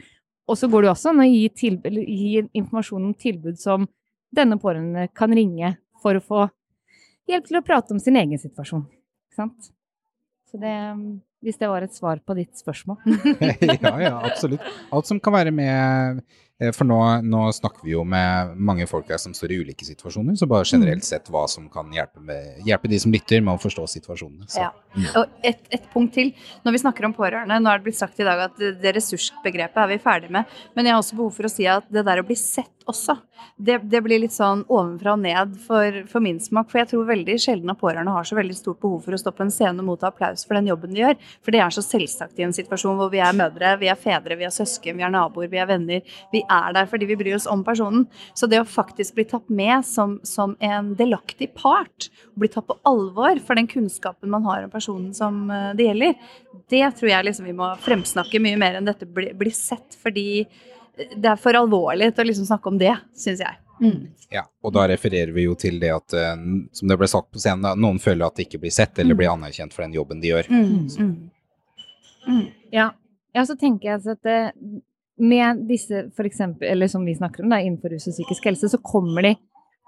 [0.47, 3.87] Og så går jo også an å gi, gi informasjon om tilbud som
[4.33, 6.47] denne pårørende kan ringe for å få
[7.29, 8.83] hjelp til å prate om sin egen situasjon.
[9.29, 9.69] Ikke sant?
[10.51, 10.73] Så det,
[11.41, 12.99] hvis det var et svar på ditt spørsmål.
[13.85, 14.65] ja, ja, absolutt.
[14.93, 16.21] Alt som kan være med
[16.75, 20.37] For nå, nå snakker vi jo med mange folk her som står i ulike situasjoner,
[20.39, 23.61] så bare generelt sett hva som kan hjelpe, med, hjelpe de som lytter med å
[23.61, 24.47] forstå situasjonene.
[24.47, 24.63] Så.
[24.63, 24.71] Ja.
[25.19, 26.33] Og et, et punkt til.
[26.63, 29.83] Når vi snakker om pårørende, nå er det blitt sagt i dag at det, ressursbegrepet
[29.83, 32.21] er vi ferdig med, men jeg har også behov for å si at det der
[32.21, 33.15] å bli sett også,
[33.55, 36.69] det, det blir litt sånn ovenfra og ned for, for min smak.
[36.71, 39.33] For jeg tror veldig sjelden at pårørende har så veldig stort behov for å stå
[39.35, 41.17] på en scene og motta applaus for den jobben de gjør.
[41.43, 44.37] For det er så selvsagt i en situasjon hvor vi er mødre, vi er fedre,
[44.39, 46.15] vi er søsken, vi er naboer, vi er venner.
[46.33, 48.05] Vi er der fordi vi bryr oss om personen.
[48.37, 52.77] Så det å faktisk bli tatt med som, som en delaktig part, bli tatt på
[52.89, 56.13] alvor for den kunnskapen man har om personen som eh, det gjelder,
[56.73, 59.97] det tror jeg liksom vi må fremsnakke mye mer enn dette blir bli sett.
[60.03, 60.45] Fordi
[60.93, 63.59] det er for alvorlig til å liksom snakke om det, syns jeg.
[63.81, 64.01] Mm.
[64.31, 66.43] Ja, og da refererer vi jo til det at, eh,
[66.77, 69.19] som det ble sagt på scenen, noen føler at de ikke blir sett eller Mm.
[69.23, 70.49] blir anerkjent for den jobben de gjør.
[70.53, 71.31] Mm, mm.
[72.27, 72.45] Mm.
[72.71, 72.91] Ja.
[73.35, 74.53] ja, så tenker jeg at det,
[75.23, 78.69] med disse, for eksempel, eller som vi snakker om da, innenfor rus og psykisk helse,
[78.71, 79.33] så kommer de,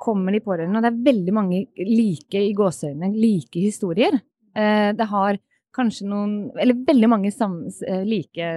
[0.01, 0.79] kommer de pårørende.
[0.79, 4.17] Og det er veldig mange like i gåseøynene, like historier.
[4.55, 5.37] Eh, det har
[5.75, 8.49] kanskje noen, eller veldig mange sam, eh, like,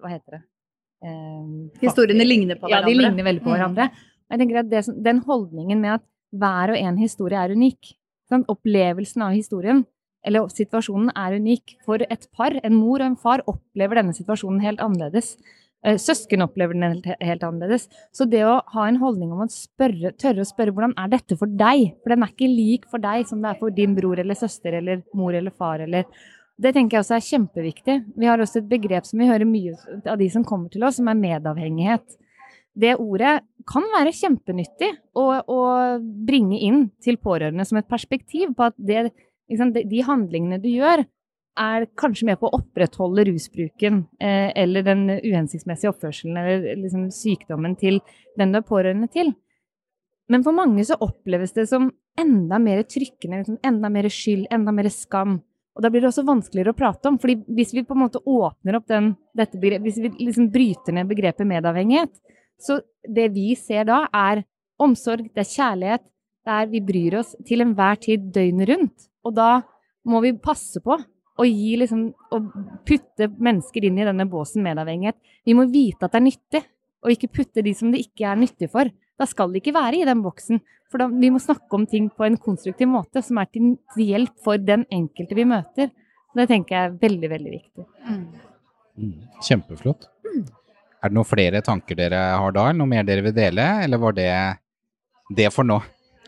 [0.00, 0.42] hva heter det?
[1.04, 2.88] Eh, Historiene ligner på hverandre.
[2.88, 3.56] Ja, de ligner veldig på Mm.
[3.58, 3.90] hverandre.
[4.30, 7.94] Jeg tenker at det, Den holdningen med at hver og en historie er unik,
[8.28, 8.46] sant?
[8.48, 9.84] opplevelsen av historien
[10.24, 12.50] eller situasjonen er unik for et par.
[12.64, 15.36] En mor og en far opplever denne situasjonen helt annerledes.
[15.84, 17.88] Eh, Søsken opplever den helt, helt annerledes.
[18.14, 21.36] Så det å ha en holdning om å spørre, tørre å spørre hvordan er dette
[21.40, 24.22] for deg, for den er ikke lik for deg som det er for din bror
[24.22, 26.08] eller søster eller mor eller far eller
[26.60, 27.94] det tenker jeg også er kjempeviktig.
[28.14, 29.74] Vi har også et begrep som vi hører mye
[30.06, 32.04] av de som kommer til oss, som er medavhengighet.
[32.78, 35.60] Det ordet kan være kjempenyttig å, å
[35.98, 39.08] bringe inn til pårørende som et perspektiv på at det,
[39.50, 41.04] liksom, de, handlingene du gjør,
[41.60, 47.76] er kanskje med på å opprettholde rusbruken eh, eller den uhensiktsmessige oppførselen eller liksom, sykdommen
[47.78, 48.00] til
[48.38, 49.32] den du er pårørende til.
[50.32, 54.72] Men for mange så oppleves det som enda mer trykkende, liksom, enda mer skyld, enda
[54.74, 55.38] mer skam.
[55.74, 58.22] Og da blir det også vanskeligere å prate om, fordi hvis vi på en måte
[58.22, 62.12] åpner opp den, dette begrepet, hvis vi liksom bryter ned begrepet medavhengighet,
[62.62, 62.78] så
[63.10, 64.44] det vi ser da er
[64.80, 66.04] omsorg, det er kjærlighet,
[66.44, 69.08] det er vi bryr oss til enhver tid døgnet rundt.
[69.26, 69.50] Og da
[70.06, 70.96] må vi passe på
[71.34, 72.38] å gi liksom, å
[72.86, 75.18] putte mennesker inn i denne båsen medavhengighet.
[75.46, 76.62] Vi må vite at det er nyttig,
[77.04, 78.90] og ikke putte de som det ikke er nyttig for.
[79.18, 80.62] Da skal de ikke være i den boksen.
[80.90, 84.34] For da, vi må snakke om ting på en konstruktiv måte som er til, hjelp
[84.44, 85.90] for den enkelte vi møter.
[86.34, 87.86] Det tenker jeg er veldig, veldig viktig.
[88.98, 89.10] Mm.
[89.42, 90.08] Kjempeflott.
[90.24, 94.00] Er det noen flere tanker dere har da, eller noe mer dere vil dele, eller
[94.00, 94.30] var det
[95.36, 95.80] det for nå?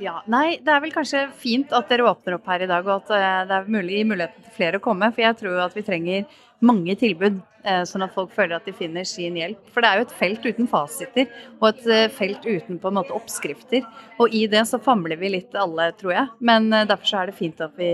[0.02, 3.06] Ja, nei, det er vel kanskje fint at dere åpner opp her i dag, og
[3.06, 5.08] at eh, det er mulig, muligheten til flere å komme.
[5.14, 6.26] For jeg tror at vi trenger
[6.64, 9.62] mange tilbud, eh, sånn at folk føler at de finner sin hjelp.
[9.72, 11.32] For det er jo et felt uten fasiter,
[11.62, 13.88] og et eh, felt uten på en måte oppskrifter.
[14.20, 16.32] Og i det så famler vi litt alle, tror jeg.
[16.52, 17.90] Men derfor så er det fint at vi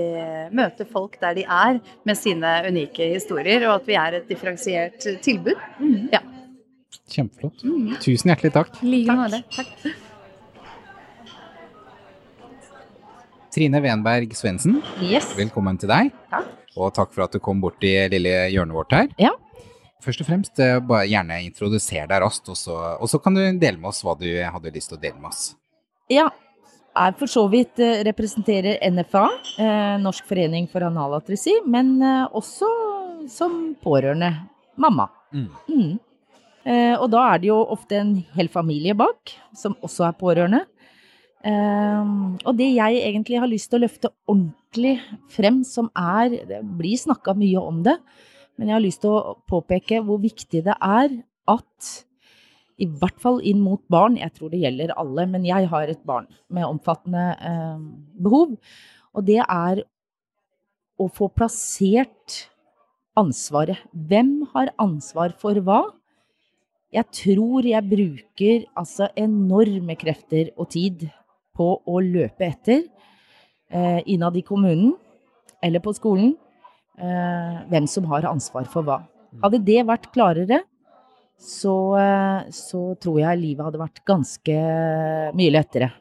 [0.59, 4.99] møter folk der de er, med sine unike historier, og at vi er et differensiert
[5.23, 5.55] tilbud.
[5.55, 6.09] tilbud.
[6.15, 6.25] Ja.
[7.12, 7.62] Kjempeflott.
[8.03, 8.81] Tusen hjertelig takk.
[8.83, 9.47] I like måte.
[9.55, 10.11] Takk.
[13.53, 15.27] Trine Wenberg Svendsen, Yes.
[15.37, 16.12] velkommen til deg.
[16.33, 16.47] Takk.
[16.77, 19.09] Og takk for at du kom bort i lille hjørnet vårt her.
[19.21, 19.33] Ja.
[20.03, 23.41] Først og fremst, eh, bare gjerne introduser deg raskt, og så, og så kan du
[23.61, 25.55] dele med oss hva du hadde lyst til å dele med oss.
[26.09, 26.31] Ja.
[26.97, 32.01] Jeg for så vidt eh, representerer NFA, eh, Norsk forening for analatresi, men
[32.33, 34.33] også som pårørende
[34.77, 35.09] mamma.
[35.33, 35.49] Mm.
[35.69, 36.01] Mm.
[37.01, 40.61] Og da er det jo ofte en hel familie bak, som også er pårørende.
[41.42, 42.12] Eh,
[42.46, 44.94] og det jeg egentlig har lyst til å løfte ordentlig
[45.33, 47.96] frem, som er Det blir snakka mye om det,
[48.57, 51.92] men jeg har lyst til å påpeke hvor viktig det er at
[52.83, 56.02] i hvert fall inn mot barn, jeg tror det gjelder alle, men jeg har et
[56.07, 57.83] barn med omfattende eh,
[58.22, 58.57] behov,
[59.12, 59.83] og det er
[60.98, 62.46] å få plassert
[63.18, 63.83] ansvaret.
[63.92, 65.83] Hvem har ansvar for hva?
[66.92, 71.07] Jeg tror jeg bruker altså enorme krefter og tid
[71.57, 72.83] på å løpe etter
[73.73, 74.95] eh, innad i kommunen
[75.62, 76.33] eller på skolen
[76.99, 79.03] eh, hvem som har ansvar for hva.
[79.43, 80.62] Hadde det vært klarere,
[81.41, 84.59] så, eh, så tror jeg livet hadde vært ganske
[85.38, 85.93] mye lettere.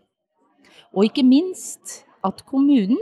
[0.92, 3.00] Og ikke minst at kommunen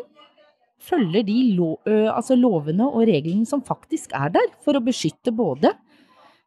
[0.79, 5.73] følger de lo, altså lovene og reglene som faktisk er der, for å beskytte både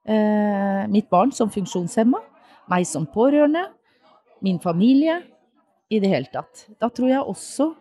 [0.09, 2.21] eh, mitt barn som funksjonshemma,
[2.73, 3.67] meg som pårørende,
[4.43, 5.21] min familie,
[5.93, 6.67] i det hele tatt.
[6.81, 7.73] Da tror jeg også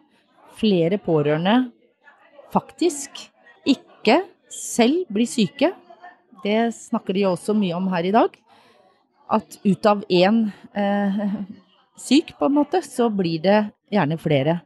[0.60, 1.72] flere pårørende
[2.52, 3.24] faktisk
[3.68, 4.22] ikke
[4.52, 5.72] selv blir syke.
[6.44, 8.38] Det snakker de også mye om her i dag.
[9.32, 11.20] at ut av én eh,
[12.08, 14.58] syk, på en måte, så blir det gjerne flere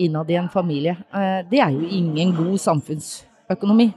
[0.00, 0.94] innad i en familie.
[1.12, 3.90] Eh, det er jo ingen god samfunnsøkonomi.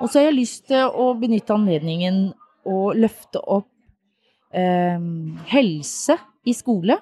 [0.00, 2.28] Og så har jeg lyst til å benytte anledningen
[2.70, 3.66] å løfte opp
[4.54, 5.02] eh,
[5.50, 7.00] helse i skole.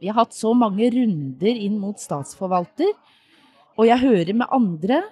[0.00, 2.94] Vi har hatt så mange runder inn mot statsforvalter,
[3.76, 5.02] og jeg hører med andre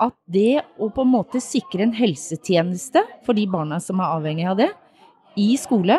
[0.00, 4.46] at det å på en måte sikre en helsetjeneste for de barna som er avhengig
[4.50, 4.68] av det,
[5.40, 5.96] i skole,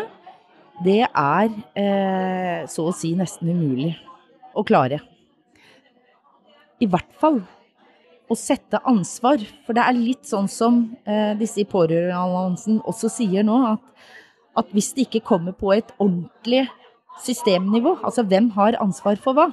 [0.85, 3.95] det er eh, så å si nesten umulig
[4.55, 5.01] å klare.
[6.83, 7.41] I hvert fall
[8.29, 13.45] å sette ansvar, for det er litt sånn som eh, disse i Pårørendealliansen også sier
[13.47, 14.09] nå, at,
[14.61, 16.67] at hvis det ikke kommer på et ordentlig
[17.23, 19.49] systemnivå, altså hvem har ansvar for hva,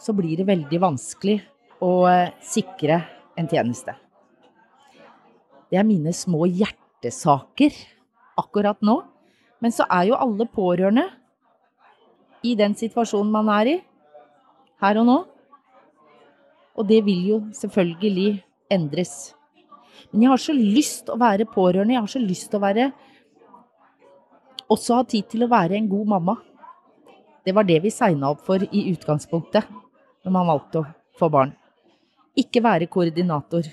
[0.00, 1.40] så blir det veldig vanskelig
[1.84, 3.00] å eh, sikre
[3.38, 3.94] en tjeneste.
[5.70, 7.74] Det er mine små hjertesaker
[8.40, 9.00] akkurat nå.
[9.60, 11.04] Men så er jo alle pårørende
[12.46, 13.76] i den situasjonen man er i,
[14.80, 15.18] her og nå.
[16.80, 18.40] Og det vil jo selvfølgelig
[18.72, 19.34] endres.
[20.10, 21.94] Men jeg har så lyst å være pårørende.
[21.98, 22.88] Jeg har så lyst å være
[24.70, 26.36] Også ha tid til å være en god mamma.
[27.44, 29.66] Det var det vi signa opp for i utgangspunktet,
[30.24, 31.56] når man valgte å få barn
[32.38, 33.66] ikke være koordinator.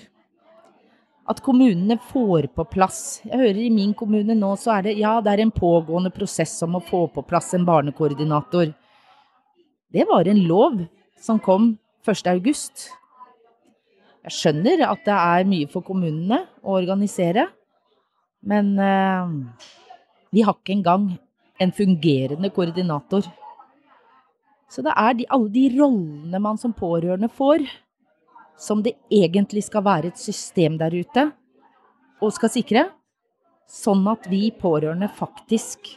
[1.28, 5.18] At kommunene får på plass Jeg hører i min kommune nå så er det ja,
[5.20, 8.72] det er en pågående prosess om å få på plass en barnekoordinator.
[9.92, 10.80] Det var en lov
[11.20, 11.74] som kom
[12.06, 12.24] 1.
[12.32, 12.88] august.
[14.24, 17.46] Jeg skjønner at det er mye for kommunene å organisere,
[18.48, 19.36] men eh,
[20.34, 21.10] vi har ikke engang
[21.58, 23.26] en fungerende koordinator.
[24.68, 27.64] Så det er de, alle de rollene man som pårørende får,
[28.58, 31.28] som det egentlig skal være et system der ute
[32.20, 32.84] og skal sikre,
[33.68, 35.92] sånn at vi pårørende faktisk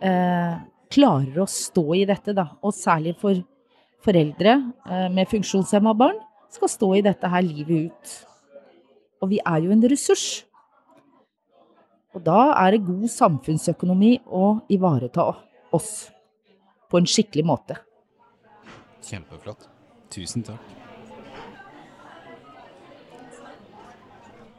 [0.00, 0.54] eh,
[0.92, 2.46] klarer å stå i dette, da.
[2.62, 3.38] Og særlig for
[4.04, 6.18] foreldre eh, med funksjonshemma barn
[6.52, 8.14] skal stå i dette her livet ut.
[9.22, 10.44] Og vi er jo en ressurs.
[12.12, 15.30] Og da er det god samfunnsøkonomi å ivareta
[15.72, 15.92] oss
[16.92, 17.78] på en skikkelig måte.
[19.02, 19.68] Kjempeflott.
[20.12, 20.60] Tusen takk.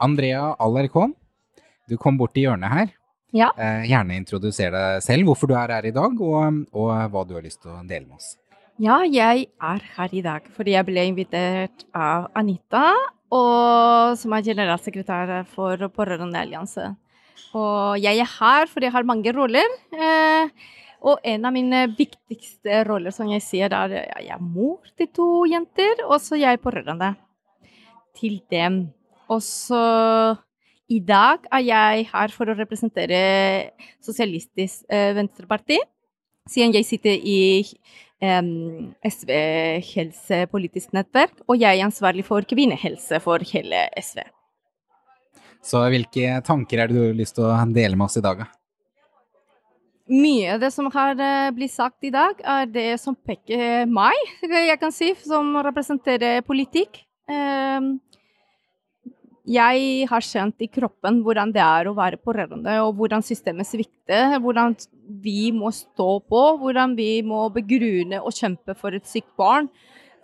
[0.02, 1.14] Andrea Allerkon,
[1.88, 2.90] du kom bort i hjørnet her.
[3.34, 3.52] Ja.
[3.58, 7.36] Eh, gjerne introduser deg selv, hvorfor du er her i dag, og, og, hva du
[7.38, 8.34] har lyst til å dele med oss.
[8.82, 12.90] Ja, jeg er her i dag fordi jeg ble invitert av Anita,
[13.34, 16.92] og, som er generalsekretær for Pårørendeallianse.
[17.54, 19.76] Og jeg er her fordi jeg har mange roller.
[19.94, 20.48] Eh,
[21.04, 25.10] og en av mine viktigste roller, som jeg sier, er at jeg er mor til
[25.12, 27.12] to jenter, og så jeg er pårørende
[28.16, 28.86] til dem.
[29.28, 29.82] Og så
[30.88, 33.20] i dag er jeg her for å representere
[34.04, 35.78] Sosialistisk eh, Venstreparti,
[36.48, 37.40] siden jeg sitter i
[38.24, 38.50] eh,
[39.08, 39.34] SV
[39.90, 44.24] helsepolitisk nettverk, og jeg er ansvarlig for kvinnehelse for hele SV.
[45.64, 48.44] Så hvilke tanker er det du har lyst til å dele med oss i dag,
[48.44, 48.50] da?
[50.12, 54.18] Mye av det som har eh, blitt sagt i dag, er det som peker meg,
[54.44, 57.00] jeg kan si, som representerer politikk.
[57.24, 57.94] Um,
[59.44, 64.38] jeg har kjent i kroppen hvordan det er å være pårørende, og hvordan systemet svikter.
[64.40, 64.76] Hvordan
[65.24, 69.68] vi må stå på, hvordan vi må begrunne og kjempe for et sykt barn.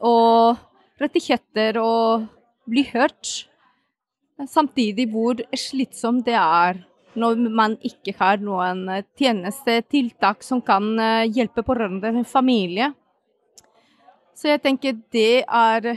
[0.01, 0.57] Og
[1.01, 2.29] rettigheter og
[2.69, 3.50] bli hørt.
[4.49, 6.81] Samtidig hvor slitsomt det er
[7.19, 8.87] når man ikke har noen
[9.19, 12.93] tjenestetiltak som kan eh, hjelpe pårørende med familie.
[14.37, 15.97] Så jeg tenker det er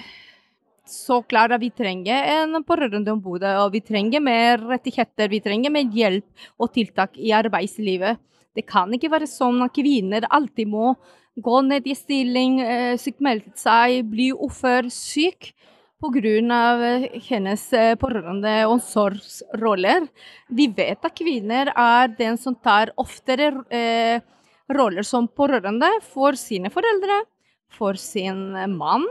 [0.90, 5.88] så klart at vi trenger en pårørendeombud, og vi trenger mer rettigheter, vi trenger mer
[5.94, 8.20] hjelp og tiltak i arbeidslivet.
[8.54, 10.92] Det kan ikke være sånn at kvinner alltid må
[11.44, 15.54] gå ned i stilling, eh, sykmelde seg, bli ufør, syk
[16.04, 17.08] pga.
[17.30, 20.08] hennes pårørende- pårørende omsorgsroller.
[20.50, 24.20] Vi vet at kvinner er den som tar oftere eh,
[24.70, 27.24] roller som pårørende for sine foreldre,
[27.70, 29.06] for sin mann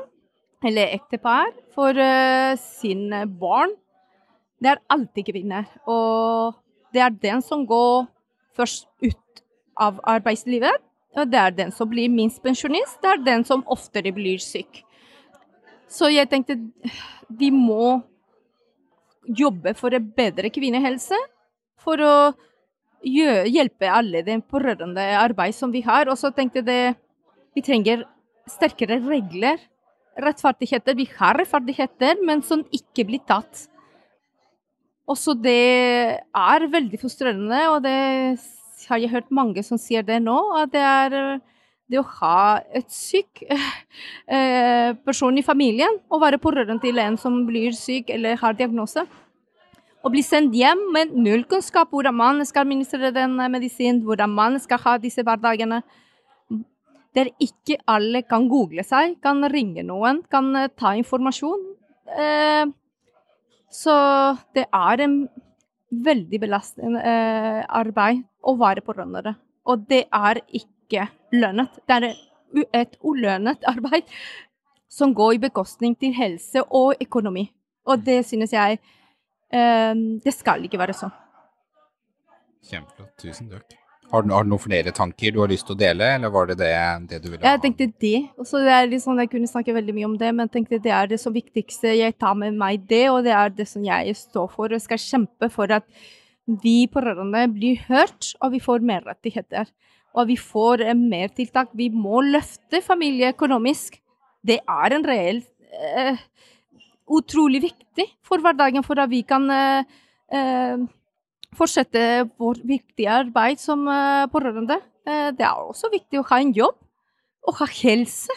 [0.62, 3.72] eller ektepar for eh, sine barn,
[4.62, 5.66] det er alltid kvinner.
[5.90, 6.55] Og
[6.95, 8.07] det er den som går
[8.57, 9.43] først ut
[9.80, 10.78] av arbeidslivet.
[11.16, 13.01] Og det er den som blir minst pensjonist.
[13.03, 14.84] Det er den som oftere blir syk.
[15.93, 16.57] Så jeg tenkte
[17.28, 18.01] vi må
[19.28, 21.18] jobbe for en bedre kvinnehelse.
[21.82, 22.14] For å
[23.03, 26.09] hjelpe alle det pårørende arbeid som vi har.
[26.09, 26.97] Og så tenkte jeg
[27.53, 28.07] vi trenger
[28.49, 29.61] sterkere regler
[30.22, 30.97] rettferdigheter.
[30.97, 33.66] Vi har rettferdigheter, men som ikke blir tatt.
[35.09, 37.97] Også det er veldig frustrerende, og det
[38.88, 40.38] har jeg hørt mange som sier det nå.
[40.62, 41.16] At det er
[41.93, 47.43] det å ha et syk eh, person i familien, og være pårørende til en som
[47.49, 49.05] blir syk eller har diagnose.
[50.03, 54.59] Og bli sendt hjem med null kunnskap hvordan man skal administrere den medisinen, hvordan man
[54.62, 55.82] skal ha disse hverdagene.
[57.14, 61.68] Der ikke alle kan google seg, kan ringe noen, kan ta informasjon.
[62.18, 62.64] Eh,
[63.72, 63.95] så
[64.57, 65.16] det er en
[65.93, 69.36] veldig belastende eh, arbeid å være pårørende.
[69.68, 70.72] Og det er ikke
[71.32, 71.80] lønnet.
[71.88, 72.09] Det er
[72.82, 74.09] et ulønnet arbeid
[74.93, 77.49] som går i bekostning til helse og økonomi.
[77.88, 78.78] Og det synes jeg
[79.51, 81.14] eh, Det skal ikke være sånn.
[82.62, 83.14] Kjempeflott.
[83.18, 83.78] Tusen takk.
[84.12, 86.51] Har du, har du, noen flere tanker du har lyst til å dele, eller var
[86.51, 86.72] det det,
[87.09, 87.55] det du ville ha?
[87.55, 88.18] Jeg tenkte det.
[88.36, 90.93] Også det er sånn, Jeg kunne snakke veldig mye om det, men jeg tenkte det
[90.93, 91.95] er det som viktigste.
[91.97, 94.68] Jeg tar med meg det, og det er det som jeg står for.
[94.68, 95.88] Og skal kjempe for at
[96.45, 99.72] vi pårørende blir hørt, og vi får mer rettigheter.
[100.13, 101.73] Og vi får eh, mer tiltak.
[101.77, 103.99] Vi må løfte familie økonomisk.
[104.43, 106.17] Det er en reell uh,
[107.13, 110.85] Utrolig viktig for hverdagen, for at vi kan uh,
[111.59, 112.03] fortsette
[112.41, 113.83] vårt viktige arbeid som
[114.33, 114.79] pårørende.
[115.05, 116.79] Det er også viktig å ha en jobb
[117.51, 118.33] og ha helse.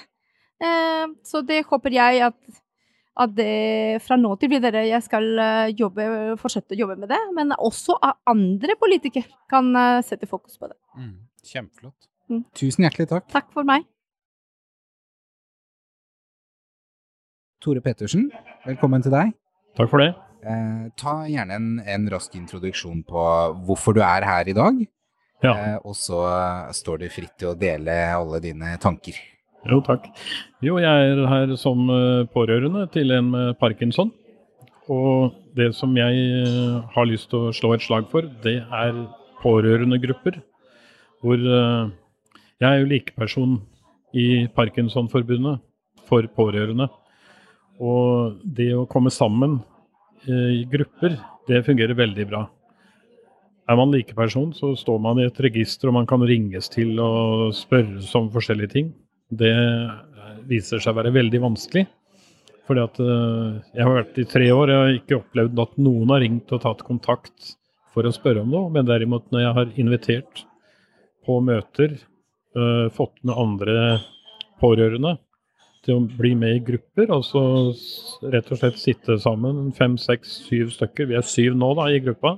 [1.23, 2.35] Så det håper jeg at,
[3.23, 5.29] at det, fra nå til videre jeg skal
[5.77, 6.09] jobbe,
[6.41, 7.21] fortsette å jobbe med det.
[7.37, 9.71] Men også at andre politikere kan
[10.03, 10.75] sette fokus på det.
[10.97, 11.15] Mm,
[11.45, 12.09] kjempeflott.
[12.31, 12.43] Mm.
[12.57, 13.27] Tusen hjertelig takk.
[13.33, 13.85] Takk for meg.
[17.63, 18.27] Tore Pettersen,
[18.65, 19.33] velkommen til deg.
[19.77, 20.11] Takk for det.
[20.45, 23.21] Eh, ta gjerne en, en, rask introduksjon på
[23.65, 24.83] hvorfor du er her i dag.
[25.43, 25.53] Ja.
[25.53, 26.19] Eh, og så
[26.73, 29.17] står du fritt til å dele alle dine tanker.
[29.65, 30.05] Jo, takk.
[30.61, 34.11] Jo, jeg er her som eh, pårørende til en med parkinson.
[34.93, 38.99] Og det som jeg eh, har lyst til å slå et slag for, det er
[39.41, 40.37] pårørendegrupper.
[41.23, 41.93] Hvor eh,
[42.61, 43.55] jeg er jo likeperson
[44.15, 45.61] i Parkinsonforbundet
[46.07, 46.87] for pårørende.
[47.83, 49.57] Og det å komme sammen
[50.25, 52.45] i grupper, det fungerer veldig bra.
[53.67, 57.51] Er man likeperson, så står man i et register og man kan ringes til og
[57.57, 58.93] spørres om forskjellige ting.
[59.27, 59.51] Det
[60.47, 61.85] viser seg å være veldig vanskelig.
[62.65, 66.23] Fordi at jeg har vært i tre år, jeg har ikke opplevd at noen har
[66.23, 67.55] ringt og tatt kontakt
[67.93, 68.71] for å spørre om noe.
[68.73, 70.45] Men derimot når jeg har invitert
[71.25, 71.97] på møter,
[72.57, 73.77] uh, fått med andre
[74.61, 75.17] pårørende,
[75.85, 77.11] til å bli med i grupper.
[77.13, 77.41] Altså
[78.33, 81.11] rett og slett sitte sammen, fem, seks, syv stykker.
[81.11, 82.37] Vi er syv nå da i gruppa.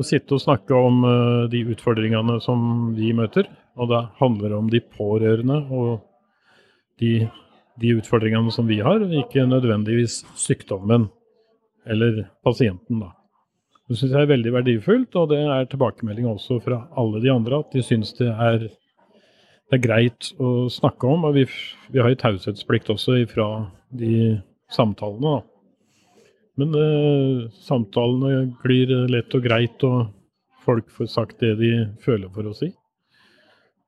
[0.00, 3.50] Og sitte og snakke om uh, de utfordringene som vi møter.
[3.76, 6.02] Og det handler om de pårørende og
[7.00, 7.26] de,
[7.80, 11.08] de utfordringene som vi har, ikke nødvendigvis sykdommen
[11.88, 13.12] eller pasienten, da.
[13.90, 17.62] Det syns jeg er veldig verdifullt, og det er tilbakemelding også fra alle de andre
[17.64, 18.68] at de syns det er
[19.72, 21.22] det er greit å snakke om.
[21.24, 21.46] Og vi,
[21.94, 23.46] vi har jo taushetsplikt også fra
[23.88, 24.36] de
[24.72, 25.40] samtalene, da.
[26.60, 30.10] Men eh, samtalene glir lett og greit, og
[30.66, 31.72] folk får sagt det de
[32.04, 32.68] føler for å si.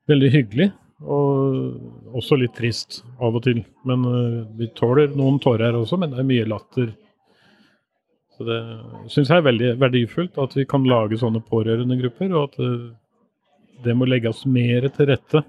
[0.09, 0.70] Veldig hyggelig,
[1.05, 3.61] og også litt trist av og til.
[3.84, 6.95] Men eh, vi tåler noen tårer også, men det er mye latter.
[8.35, 8.61] Så det
[9.14, 12.89] syns jeg er veldig verdifullt at vi kan lage sånne pårørendegrupper, og at eh,
[13.85, 15.45] det må legges mer til rette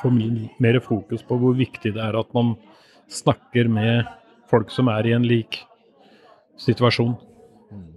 [0.00, 0.10] få
[0.58, 2.54] mer fokus på hvor viktig det er at man
[3.10, 4.08] snakker med
[4.50, 5.60] folk som er i en lik
[6.60, 7.14] situasjon.
[7.70, 7.94] Mm.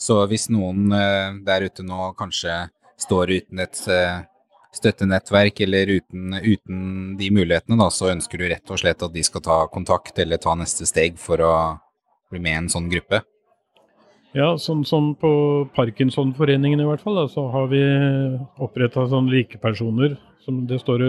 [0.00, 2.56] Så hvis noen eh, der ute nå kanskje
[3.00, 4.22] står uten et eh,
[4.76, 6.80] støttenettverk eller uten, uten,
[7.18, 10.40] de mulighetene, da, så ønsker du rett og slett at de skal ta kontakt eller
[10.40, 11.54] ta neste steg for å
[12.30, 13.22] bli med i en sånn gruppe?
[14.36, 15.30] Ja, sånn som på
[15.74, 17.80] Parkinsonforeningen i hvert fall, da, så har vi
[18.62, 20.14] oppretta sånn likepersoner
[20.44, 21.02] som det står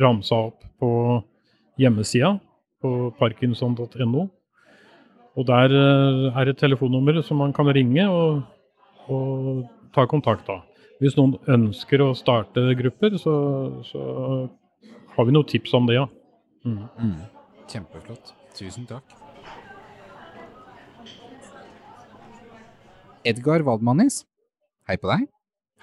[0.00, 0.90] ramsa opp på
[1.80, 2.34] hjemmesida
[2.80, 4.26] på parkinson.no.
[5.38, 8.42] Og der eh, er et telefonnummer som man kan ringe og,
[9.08, 9.62] og
[9.94, 10.60] ta kontakt da.
[11.00, 13.34] Hvis noen ønsker å starte grupper, så,
[13.88, 14.02] så
[15.16, 16.06] har vi noen tips om det, ja.
[16.66, 16.84] Mm.
[17.00, 17.16] Mm.
[17.70, 18.34] Kjempeflott.
[18.58, 19.19] Tusen takk.
[23.20, 24.22] Edgar Waldmannis,
[24.88, 25.26] hei på deg.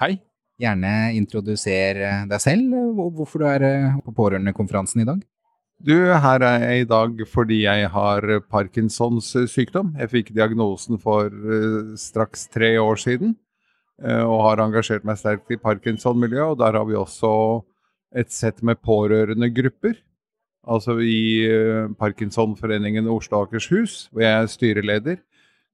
[0.02, 0.16] Hei.
[0.58, 5.20] Gjerne introduser eh, deg selv, og hvorfor du er eh, på pårørendekonferansen i dag.
[5.78, 9.92] Du, her er jeg i dag fordi jeg har Parkinsons sykdom.
[10.02, 11.30] Jeg fikk diagnosen for
[12.02, 13.36] straks tre år siden,
[14.02, 16.56] og har engasjert meg sterkt i Parkinson-miljøet.
[16.56, 17.30] Og der har vi også
[18.18, 20.00] et sett med pårørendegrupper.
[20.66, 21.46] Altså i
[22.02, 25.22] Parkinsonforeningen Oslo og Akershus, hvor jeg er styreleder.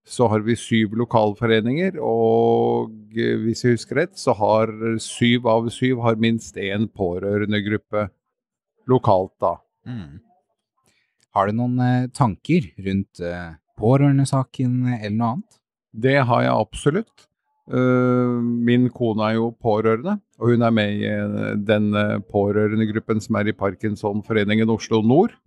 [0.04, 5.70] Så har vi syv lokalforeninger, og eh, hvis jeg husker rett, så har syv av
[5.72, 8.10] syv har minst én pårørendegruppe
[8.91, 9.56] lokalt, da.
[9.88, 10.20] Mm.
[11.34, 15.62] Har du noen eh, tanker rundt eh, pårørendesaken eller noe annet?
[15.93, 17.30] Det har jeg absolutt.
[17.64, 21.12] Min kone er jo pårørende, og hun er med i
[21.64, 21.93] den
[22.28, 25.38] pårørendegruppen som er i Parkinsonforeningen Oslo Nord.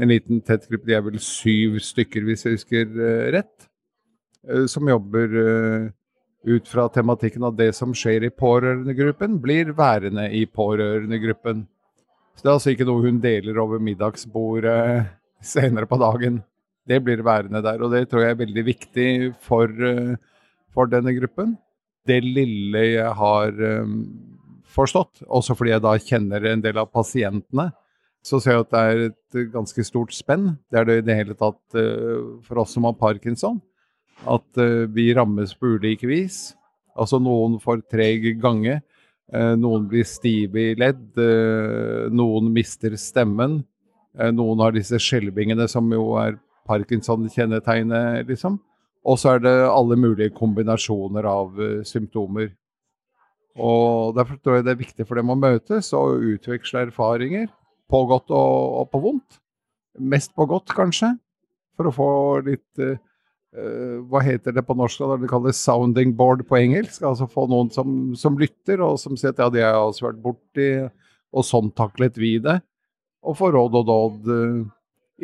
[0.00, 2.96] En liten tett gruppe, de er vel syv stykker, hvis jeg husker
[3.34, 3.65] rett,
[4.70, 5.32] som jobber
[6.46, 11.64] ut fra tematikken at det som skjer i pårørendegruppen, blir værende i pårørendegruppen.
[12.36, 15.08] Så det er altså ikke noe hun deler over middagsbordet
[15.54, 16.42] senere på dagen.
[16.86, 19.10] Det blir værende der, og det tror jeg er veldig viktig
[19.42, 19.72] for
[20.76, 21.56] for denne gruppen.
[22.06, 23.56] Det lille jeg har
[24.76, 27.70] forstått, også fordi jeg da kjenner en del av pasientene,
[28.26, 30.50] så ser jeg at det er et ganske stort spenn.
[30.70, 31.78] Det er det i det hele tatt
[32.46, 33.60] for oss som har parkinson.
[34.24, 36.54] At uh, vi rammes på ulike vis.
[36.96, 38.80] Altså noen får treg gange.
[39.32, 41.08] Uh, noen blir stive i ledd.
[42.12, 43.64] noen mister stemmen.
[44.32, 48.56] noen har disse skjelvingene som jo er parkinson-kjennetegnet, liksom.
[49.06, 52.48] Og så er det alle mulige kombinasjoner av symptomer.
[53.56, 57.46] Og Derfor tror jeg det er viktig for dem å møtes og utveksle erfaringer.
[57.86, 59.38] På godt og, og på vondt.
[60.00, 61.12] Mest på godt, kanskje.
[61.76, 62.08] For å få
[62.48, 62.82] litt
[63.56, 65.00] Hva heter det på norsk?
[65.20, 67.00] Det kalles sounding board på engelsk.
[67.08, 70.06] Altså få noen som, som lytter, og som sier at ja, det har jeg også
[70.10, 70.66] vært borti,
[71.32, 72.58] og sånn taklet vi det.
[73.24, 74.32] Og få råd og dåd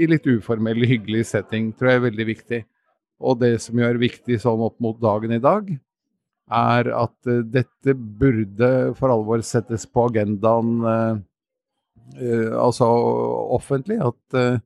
[0.01, 2.61] i litt uformell, hyggelig setting, tror jeg er veldig viktig.
[3.23, 5.69] Og det som gjør viktig sånn opp mot dagen i dag,
[6.53, 11.21] er at uh, dette burde for alvor settes på agendaen uh,
[12.59, 12.89] altså
[13.55, 14.01] offentlig.
[14.03, 14.59] At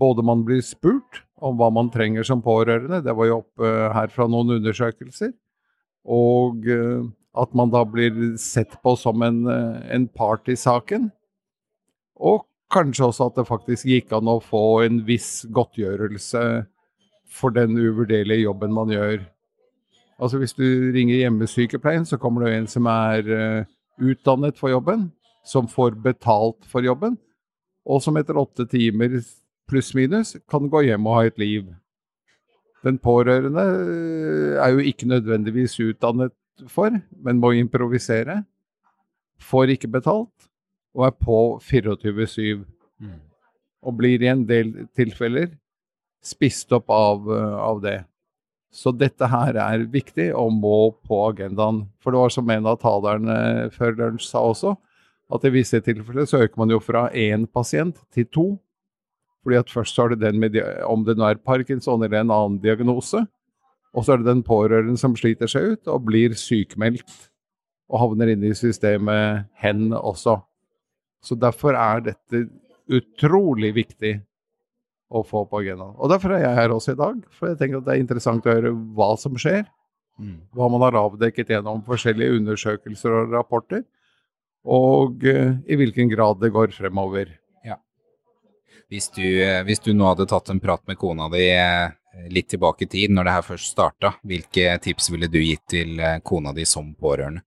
[0.00, 4.12] både man blir spurt om hva man trenger som pårørende, det var jo oppe her
[4.14, 5.32] fra noen undersøkelser,
[6.06, 6.66] og
[7.38, 11.08] at man da blir sett på som en, en part i saken.
[12.22, 16.42] Og kanskje også at det faktisk gikk an å få en viss godtgjørelse
[17.32, 19.22] for den uvurderlige jobben man gjør.
[20.22, 20.64] Altså Hvis du
[20.94, 23.66] ringer hjemmesykepleien, så kommer det en som er
[24.02, 25.08] utdannet for jobben,
[25.44, 27.16] som får betalt for jobben,
[27.88, 29.18] og som etter åtte timer
[29.70, 31.70] pluss-minus kan gå hjem og ha et liv.
[32.82, 36.34] Den pårørende eh, er jo ikke nødvendigvis utdannet
[36.68, 38.42] for, men må improvisere.
[39.42, 40.48] Får ikke betalt,
[40.94, 42.64] og er på 24-7.
[43.02, 43.18] Mm.
[43.82, 45.52] Og blir i en del tilfeller
[46.22, 48.04] spist opp av, eh, av, det.
[48.72, 51.84] Så dette her er viktig og må på agendaen.
[52.00, 54.76] For det var som en av talerne før lunsj sa også,
[55.32, 58.46] at i visse tilfeller så øker man jo fra én pasient til to.
[59.42, 62.30] Fordi at først så er det den med, om det nå er parkinson eller en
[62.30, 63.24] annen diagnose,
[63.92, 67.28] og så er det den pårørende som sliter seg ut og blir sykmeldt
[67.92, 70.38] og havner inne i systemet hen også.
[71.22, 72.46] Så derfor er dette
[72.92, 74.14] utrolig viktig
[75.12, 75.94] å få på agendaen.
[76.00, 78.46] Og Derfor er jeg her også i dag, for jeg tenker at det er interessant
[78.48, 79.66] å høre hva som skjer.
[80.20, 80.38] Mm.
[80.56, 83.84] Hva man har avdekket gjennom forskjellige undersøkelser og rapporter,
[84.62, 87.32] og uh, i hvilken grad det går fremover.
[88.92, 91.94] Hvis du, eh, hvis du nå hadde tatt en prat med kona di eh,
[92.28, 95.96] litt tilbake i tid, når det her først starta, hvilke tips ville du gitt til
[96.28, 97.40] kona di som pårørende?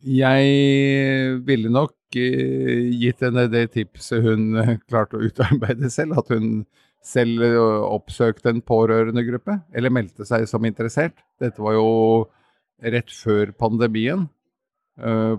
[0.00, 4.56] Jeg ville nok gitt henne det tipset hun
[4.90, 6.64] klarte å utarbeide selv, at hun
[7.04, 7.44] selv
[7.84, 11.14] oppsøkte en pårørendegruppe, eller meldte seg som interessert.
[11.38, 11.90] Dette var jo
[12.82, 14.26] rett før pandemien.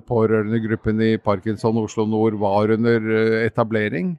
[0.07, 3.11] Pårørendegruppen i Parkinson Oslo Nord var under
[3.41, 4.15] etablering.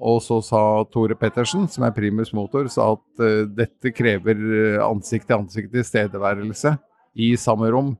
[0.00, 3.22] Og så sa Tore Pettersen, som er primus motor, sa at
[3.54, 6.72] dette krever ansikt-til-ansikt tilstedeværelse
[7.22, 7.92] i samme rom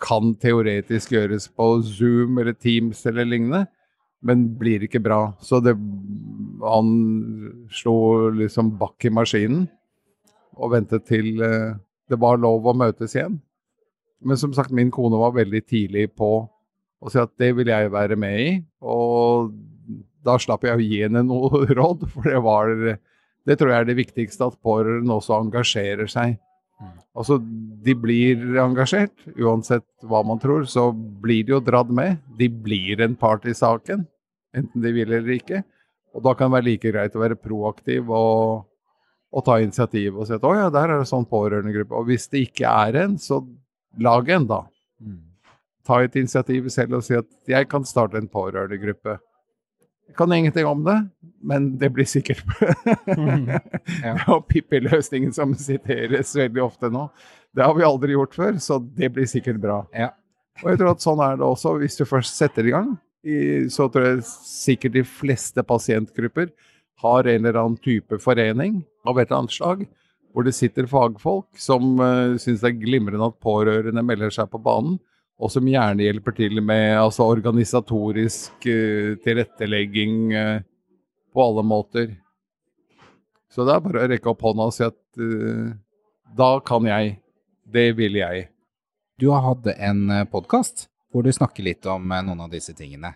[0.00, 3.66] kan teoretisk gjøres på Zoom eller Teams eller lignende,
[4.24, 5.20] men blir ikke bra.
[5.44, 5.76] Så det,
[6.64, 6.90] han
[7.72, 9.66] slo liksom bakk i maskinen
[10.60, 11.76] og ventet til uh,
[12.10, 13.38] det var lov å møtes igjen.
[14.20, 16.30] Men som sagt, min kone var veldig tidlig på
[17.00, 18.48] å si at det vil jeg være med i.
[18.84, 19.52] Og
[20.26, 22.74] da slapp jeg å gi henne noe råd, for det var
[23.48, 26.38] Det tror jeg er det viktigste, at pårørende også engasjerer seg
[27.18, 27.36] Altså,
[27.84, 29.12] de blir engasjert.
[29.34, 32.20] Uansett hva man tror, så blir de jo dratt med.
[32.38, 34.06] De blir en part i saken,
[34.56, 35.62] enten de vil eller ikke.
[36.14, 38.66] Og da kan det være like greit å være proaktiv og,
[39.30, 41.98] og ta initiativ og si at å ja, der er det sånn pårørendegruppe.
[41.98, 43.42] Og hvis det ikke er en, så
[44.02, 44.62] lag en, da.
[45.02, 45.20] Mm.
[45.86, 49.18] Ta et initiativ selv og si at jeg kan starte en pårørendegruppe.
[50.10, 50.96] Jeg kan ingenting om det,
[51.46, 52.42] men det blir sikkert
[54.04, 54.16] ja.
[54.26, 57.06] Og Pippi-løsningen som siteres veldig ofte nå.
[57.54, 59.84] Det har vi aldri gjort før, så det blir sikkert bra.
[59.94, 60.10] Ja.
[60.64, 61.76] Og jeg tror at sånn er det også.
[61.80, 62.90] Hvis du først setter i gang,
[63.70, 66.50] så tror jeg sikkert de fleste pasientgrupper
[67.00, 69.86] har en eller annen type forening av et eller annet slag,
[70.34, 74.60] hvor det sitter fagfolk som uh, syns det er glimrende at pårørende melder seg på
[74.62, 74.98] banen,
[75.40, 80.58] og som gjerne hjelper til med altså, organisatorisk uh, tilrettelegging uh,
[81.32, 82.12] på alle måter.
[83.50, 85.72] Så det er bare å rekke opp hånda og si at uh,
[86.36, 87.16] da kan jeg.
[87.70, 88.48] Det vil jeg.
[89.20, 93.12] Du har hatt en podkast hvor du snakker litt om noen av disse tingene.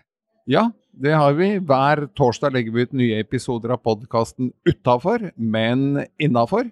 [0.47, 1.57] Ja, det har vi.
[1.59, 6.69] Hver torsdag legger vi ut nye episoder av podkasten utafor, men innafor.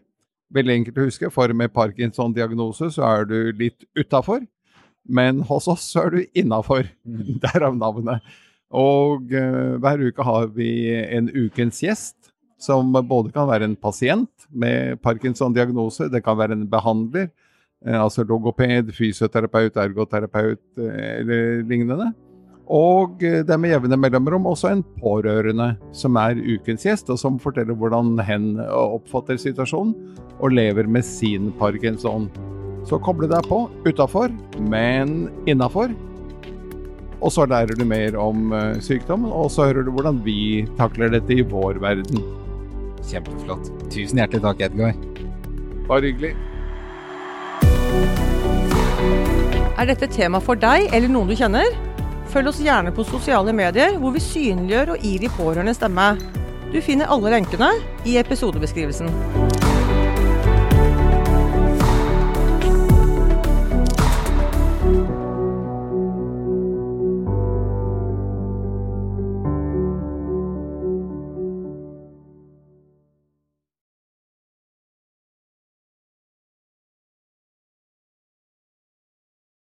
[0.54, 4.46] Veldig enkelt å huske, for med Parkinson-diagnose så er du litt utafor.
[5.04, 6.88] Men hos oss er du innafor.
[7.06, 7.38] Mm.
[7.44, 8.24] Derav navnet.
[8.74, 12.18] Og uh, hver uke har vi en ukens gjest,
[12.64, 17.30] som både kan være en pasient med Parkinson-diagnose, det kan være en behandler,
[17.86, 20.90] uh, altså logoped, fysioterapeut, ergoterapeut uh,
[21.20, 22.14] eller lignende.
[22.74, 27.36] Og det er med jevne mellomrom også en pårørende som er ukens gjest, og som
[27.44, 32.32] forteller hvordan hen oppfatter situasjonen og lever med sin parkinson.
[32.88, 35.94] Så koble deg på utafor, men innafor.
[37.24, 41.14] Og så lærer du mer om uh, sykdommen, og så hører du hvordan vi takler
[41.14, 42.20] dette i vår verden.
[43.08, 43.72] Kjempeflott.
[43.88, 44.98] Tusen hjertelig takk, Edgar.
[45.88, 46.34] Bare hyggelig.
[49.74, 51.74] Er dette tema for deg eller noen du kjenner?
[52.34, 56.14] Følg oss gjerne på sosiale medier, hvor vi synliggjør og gir de pårørende stemme.
[56.74, 57.70] Du finner alle lenkene
[58.10, 59.12] i episodebeskrivelsen.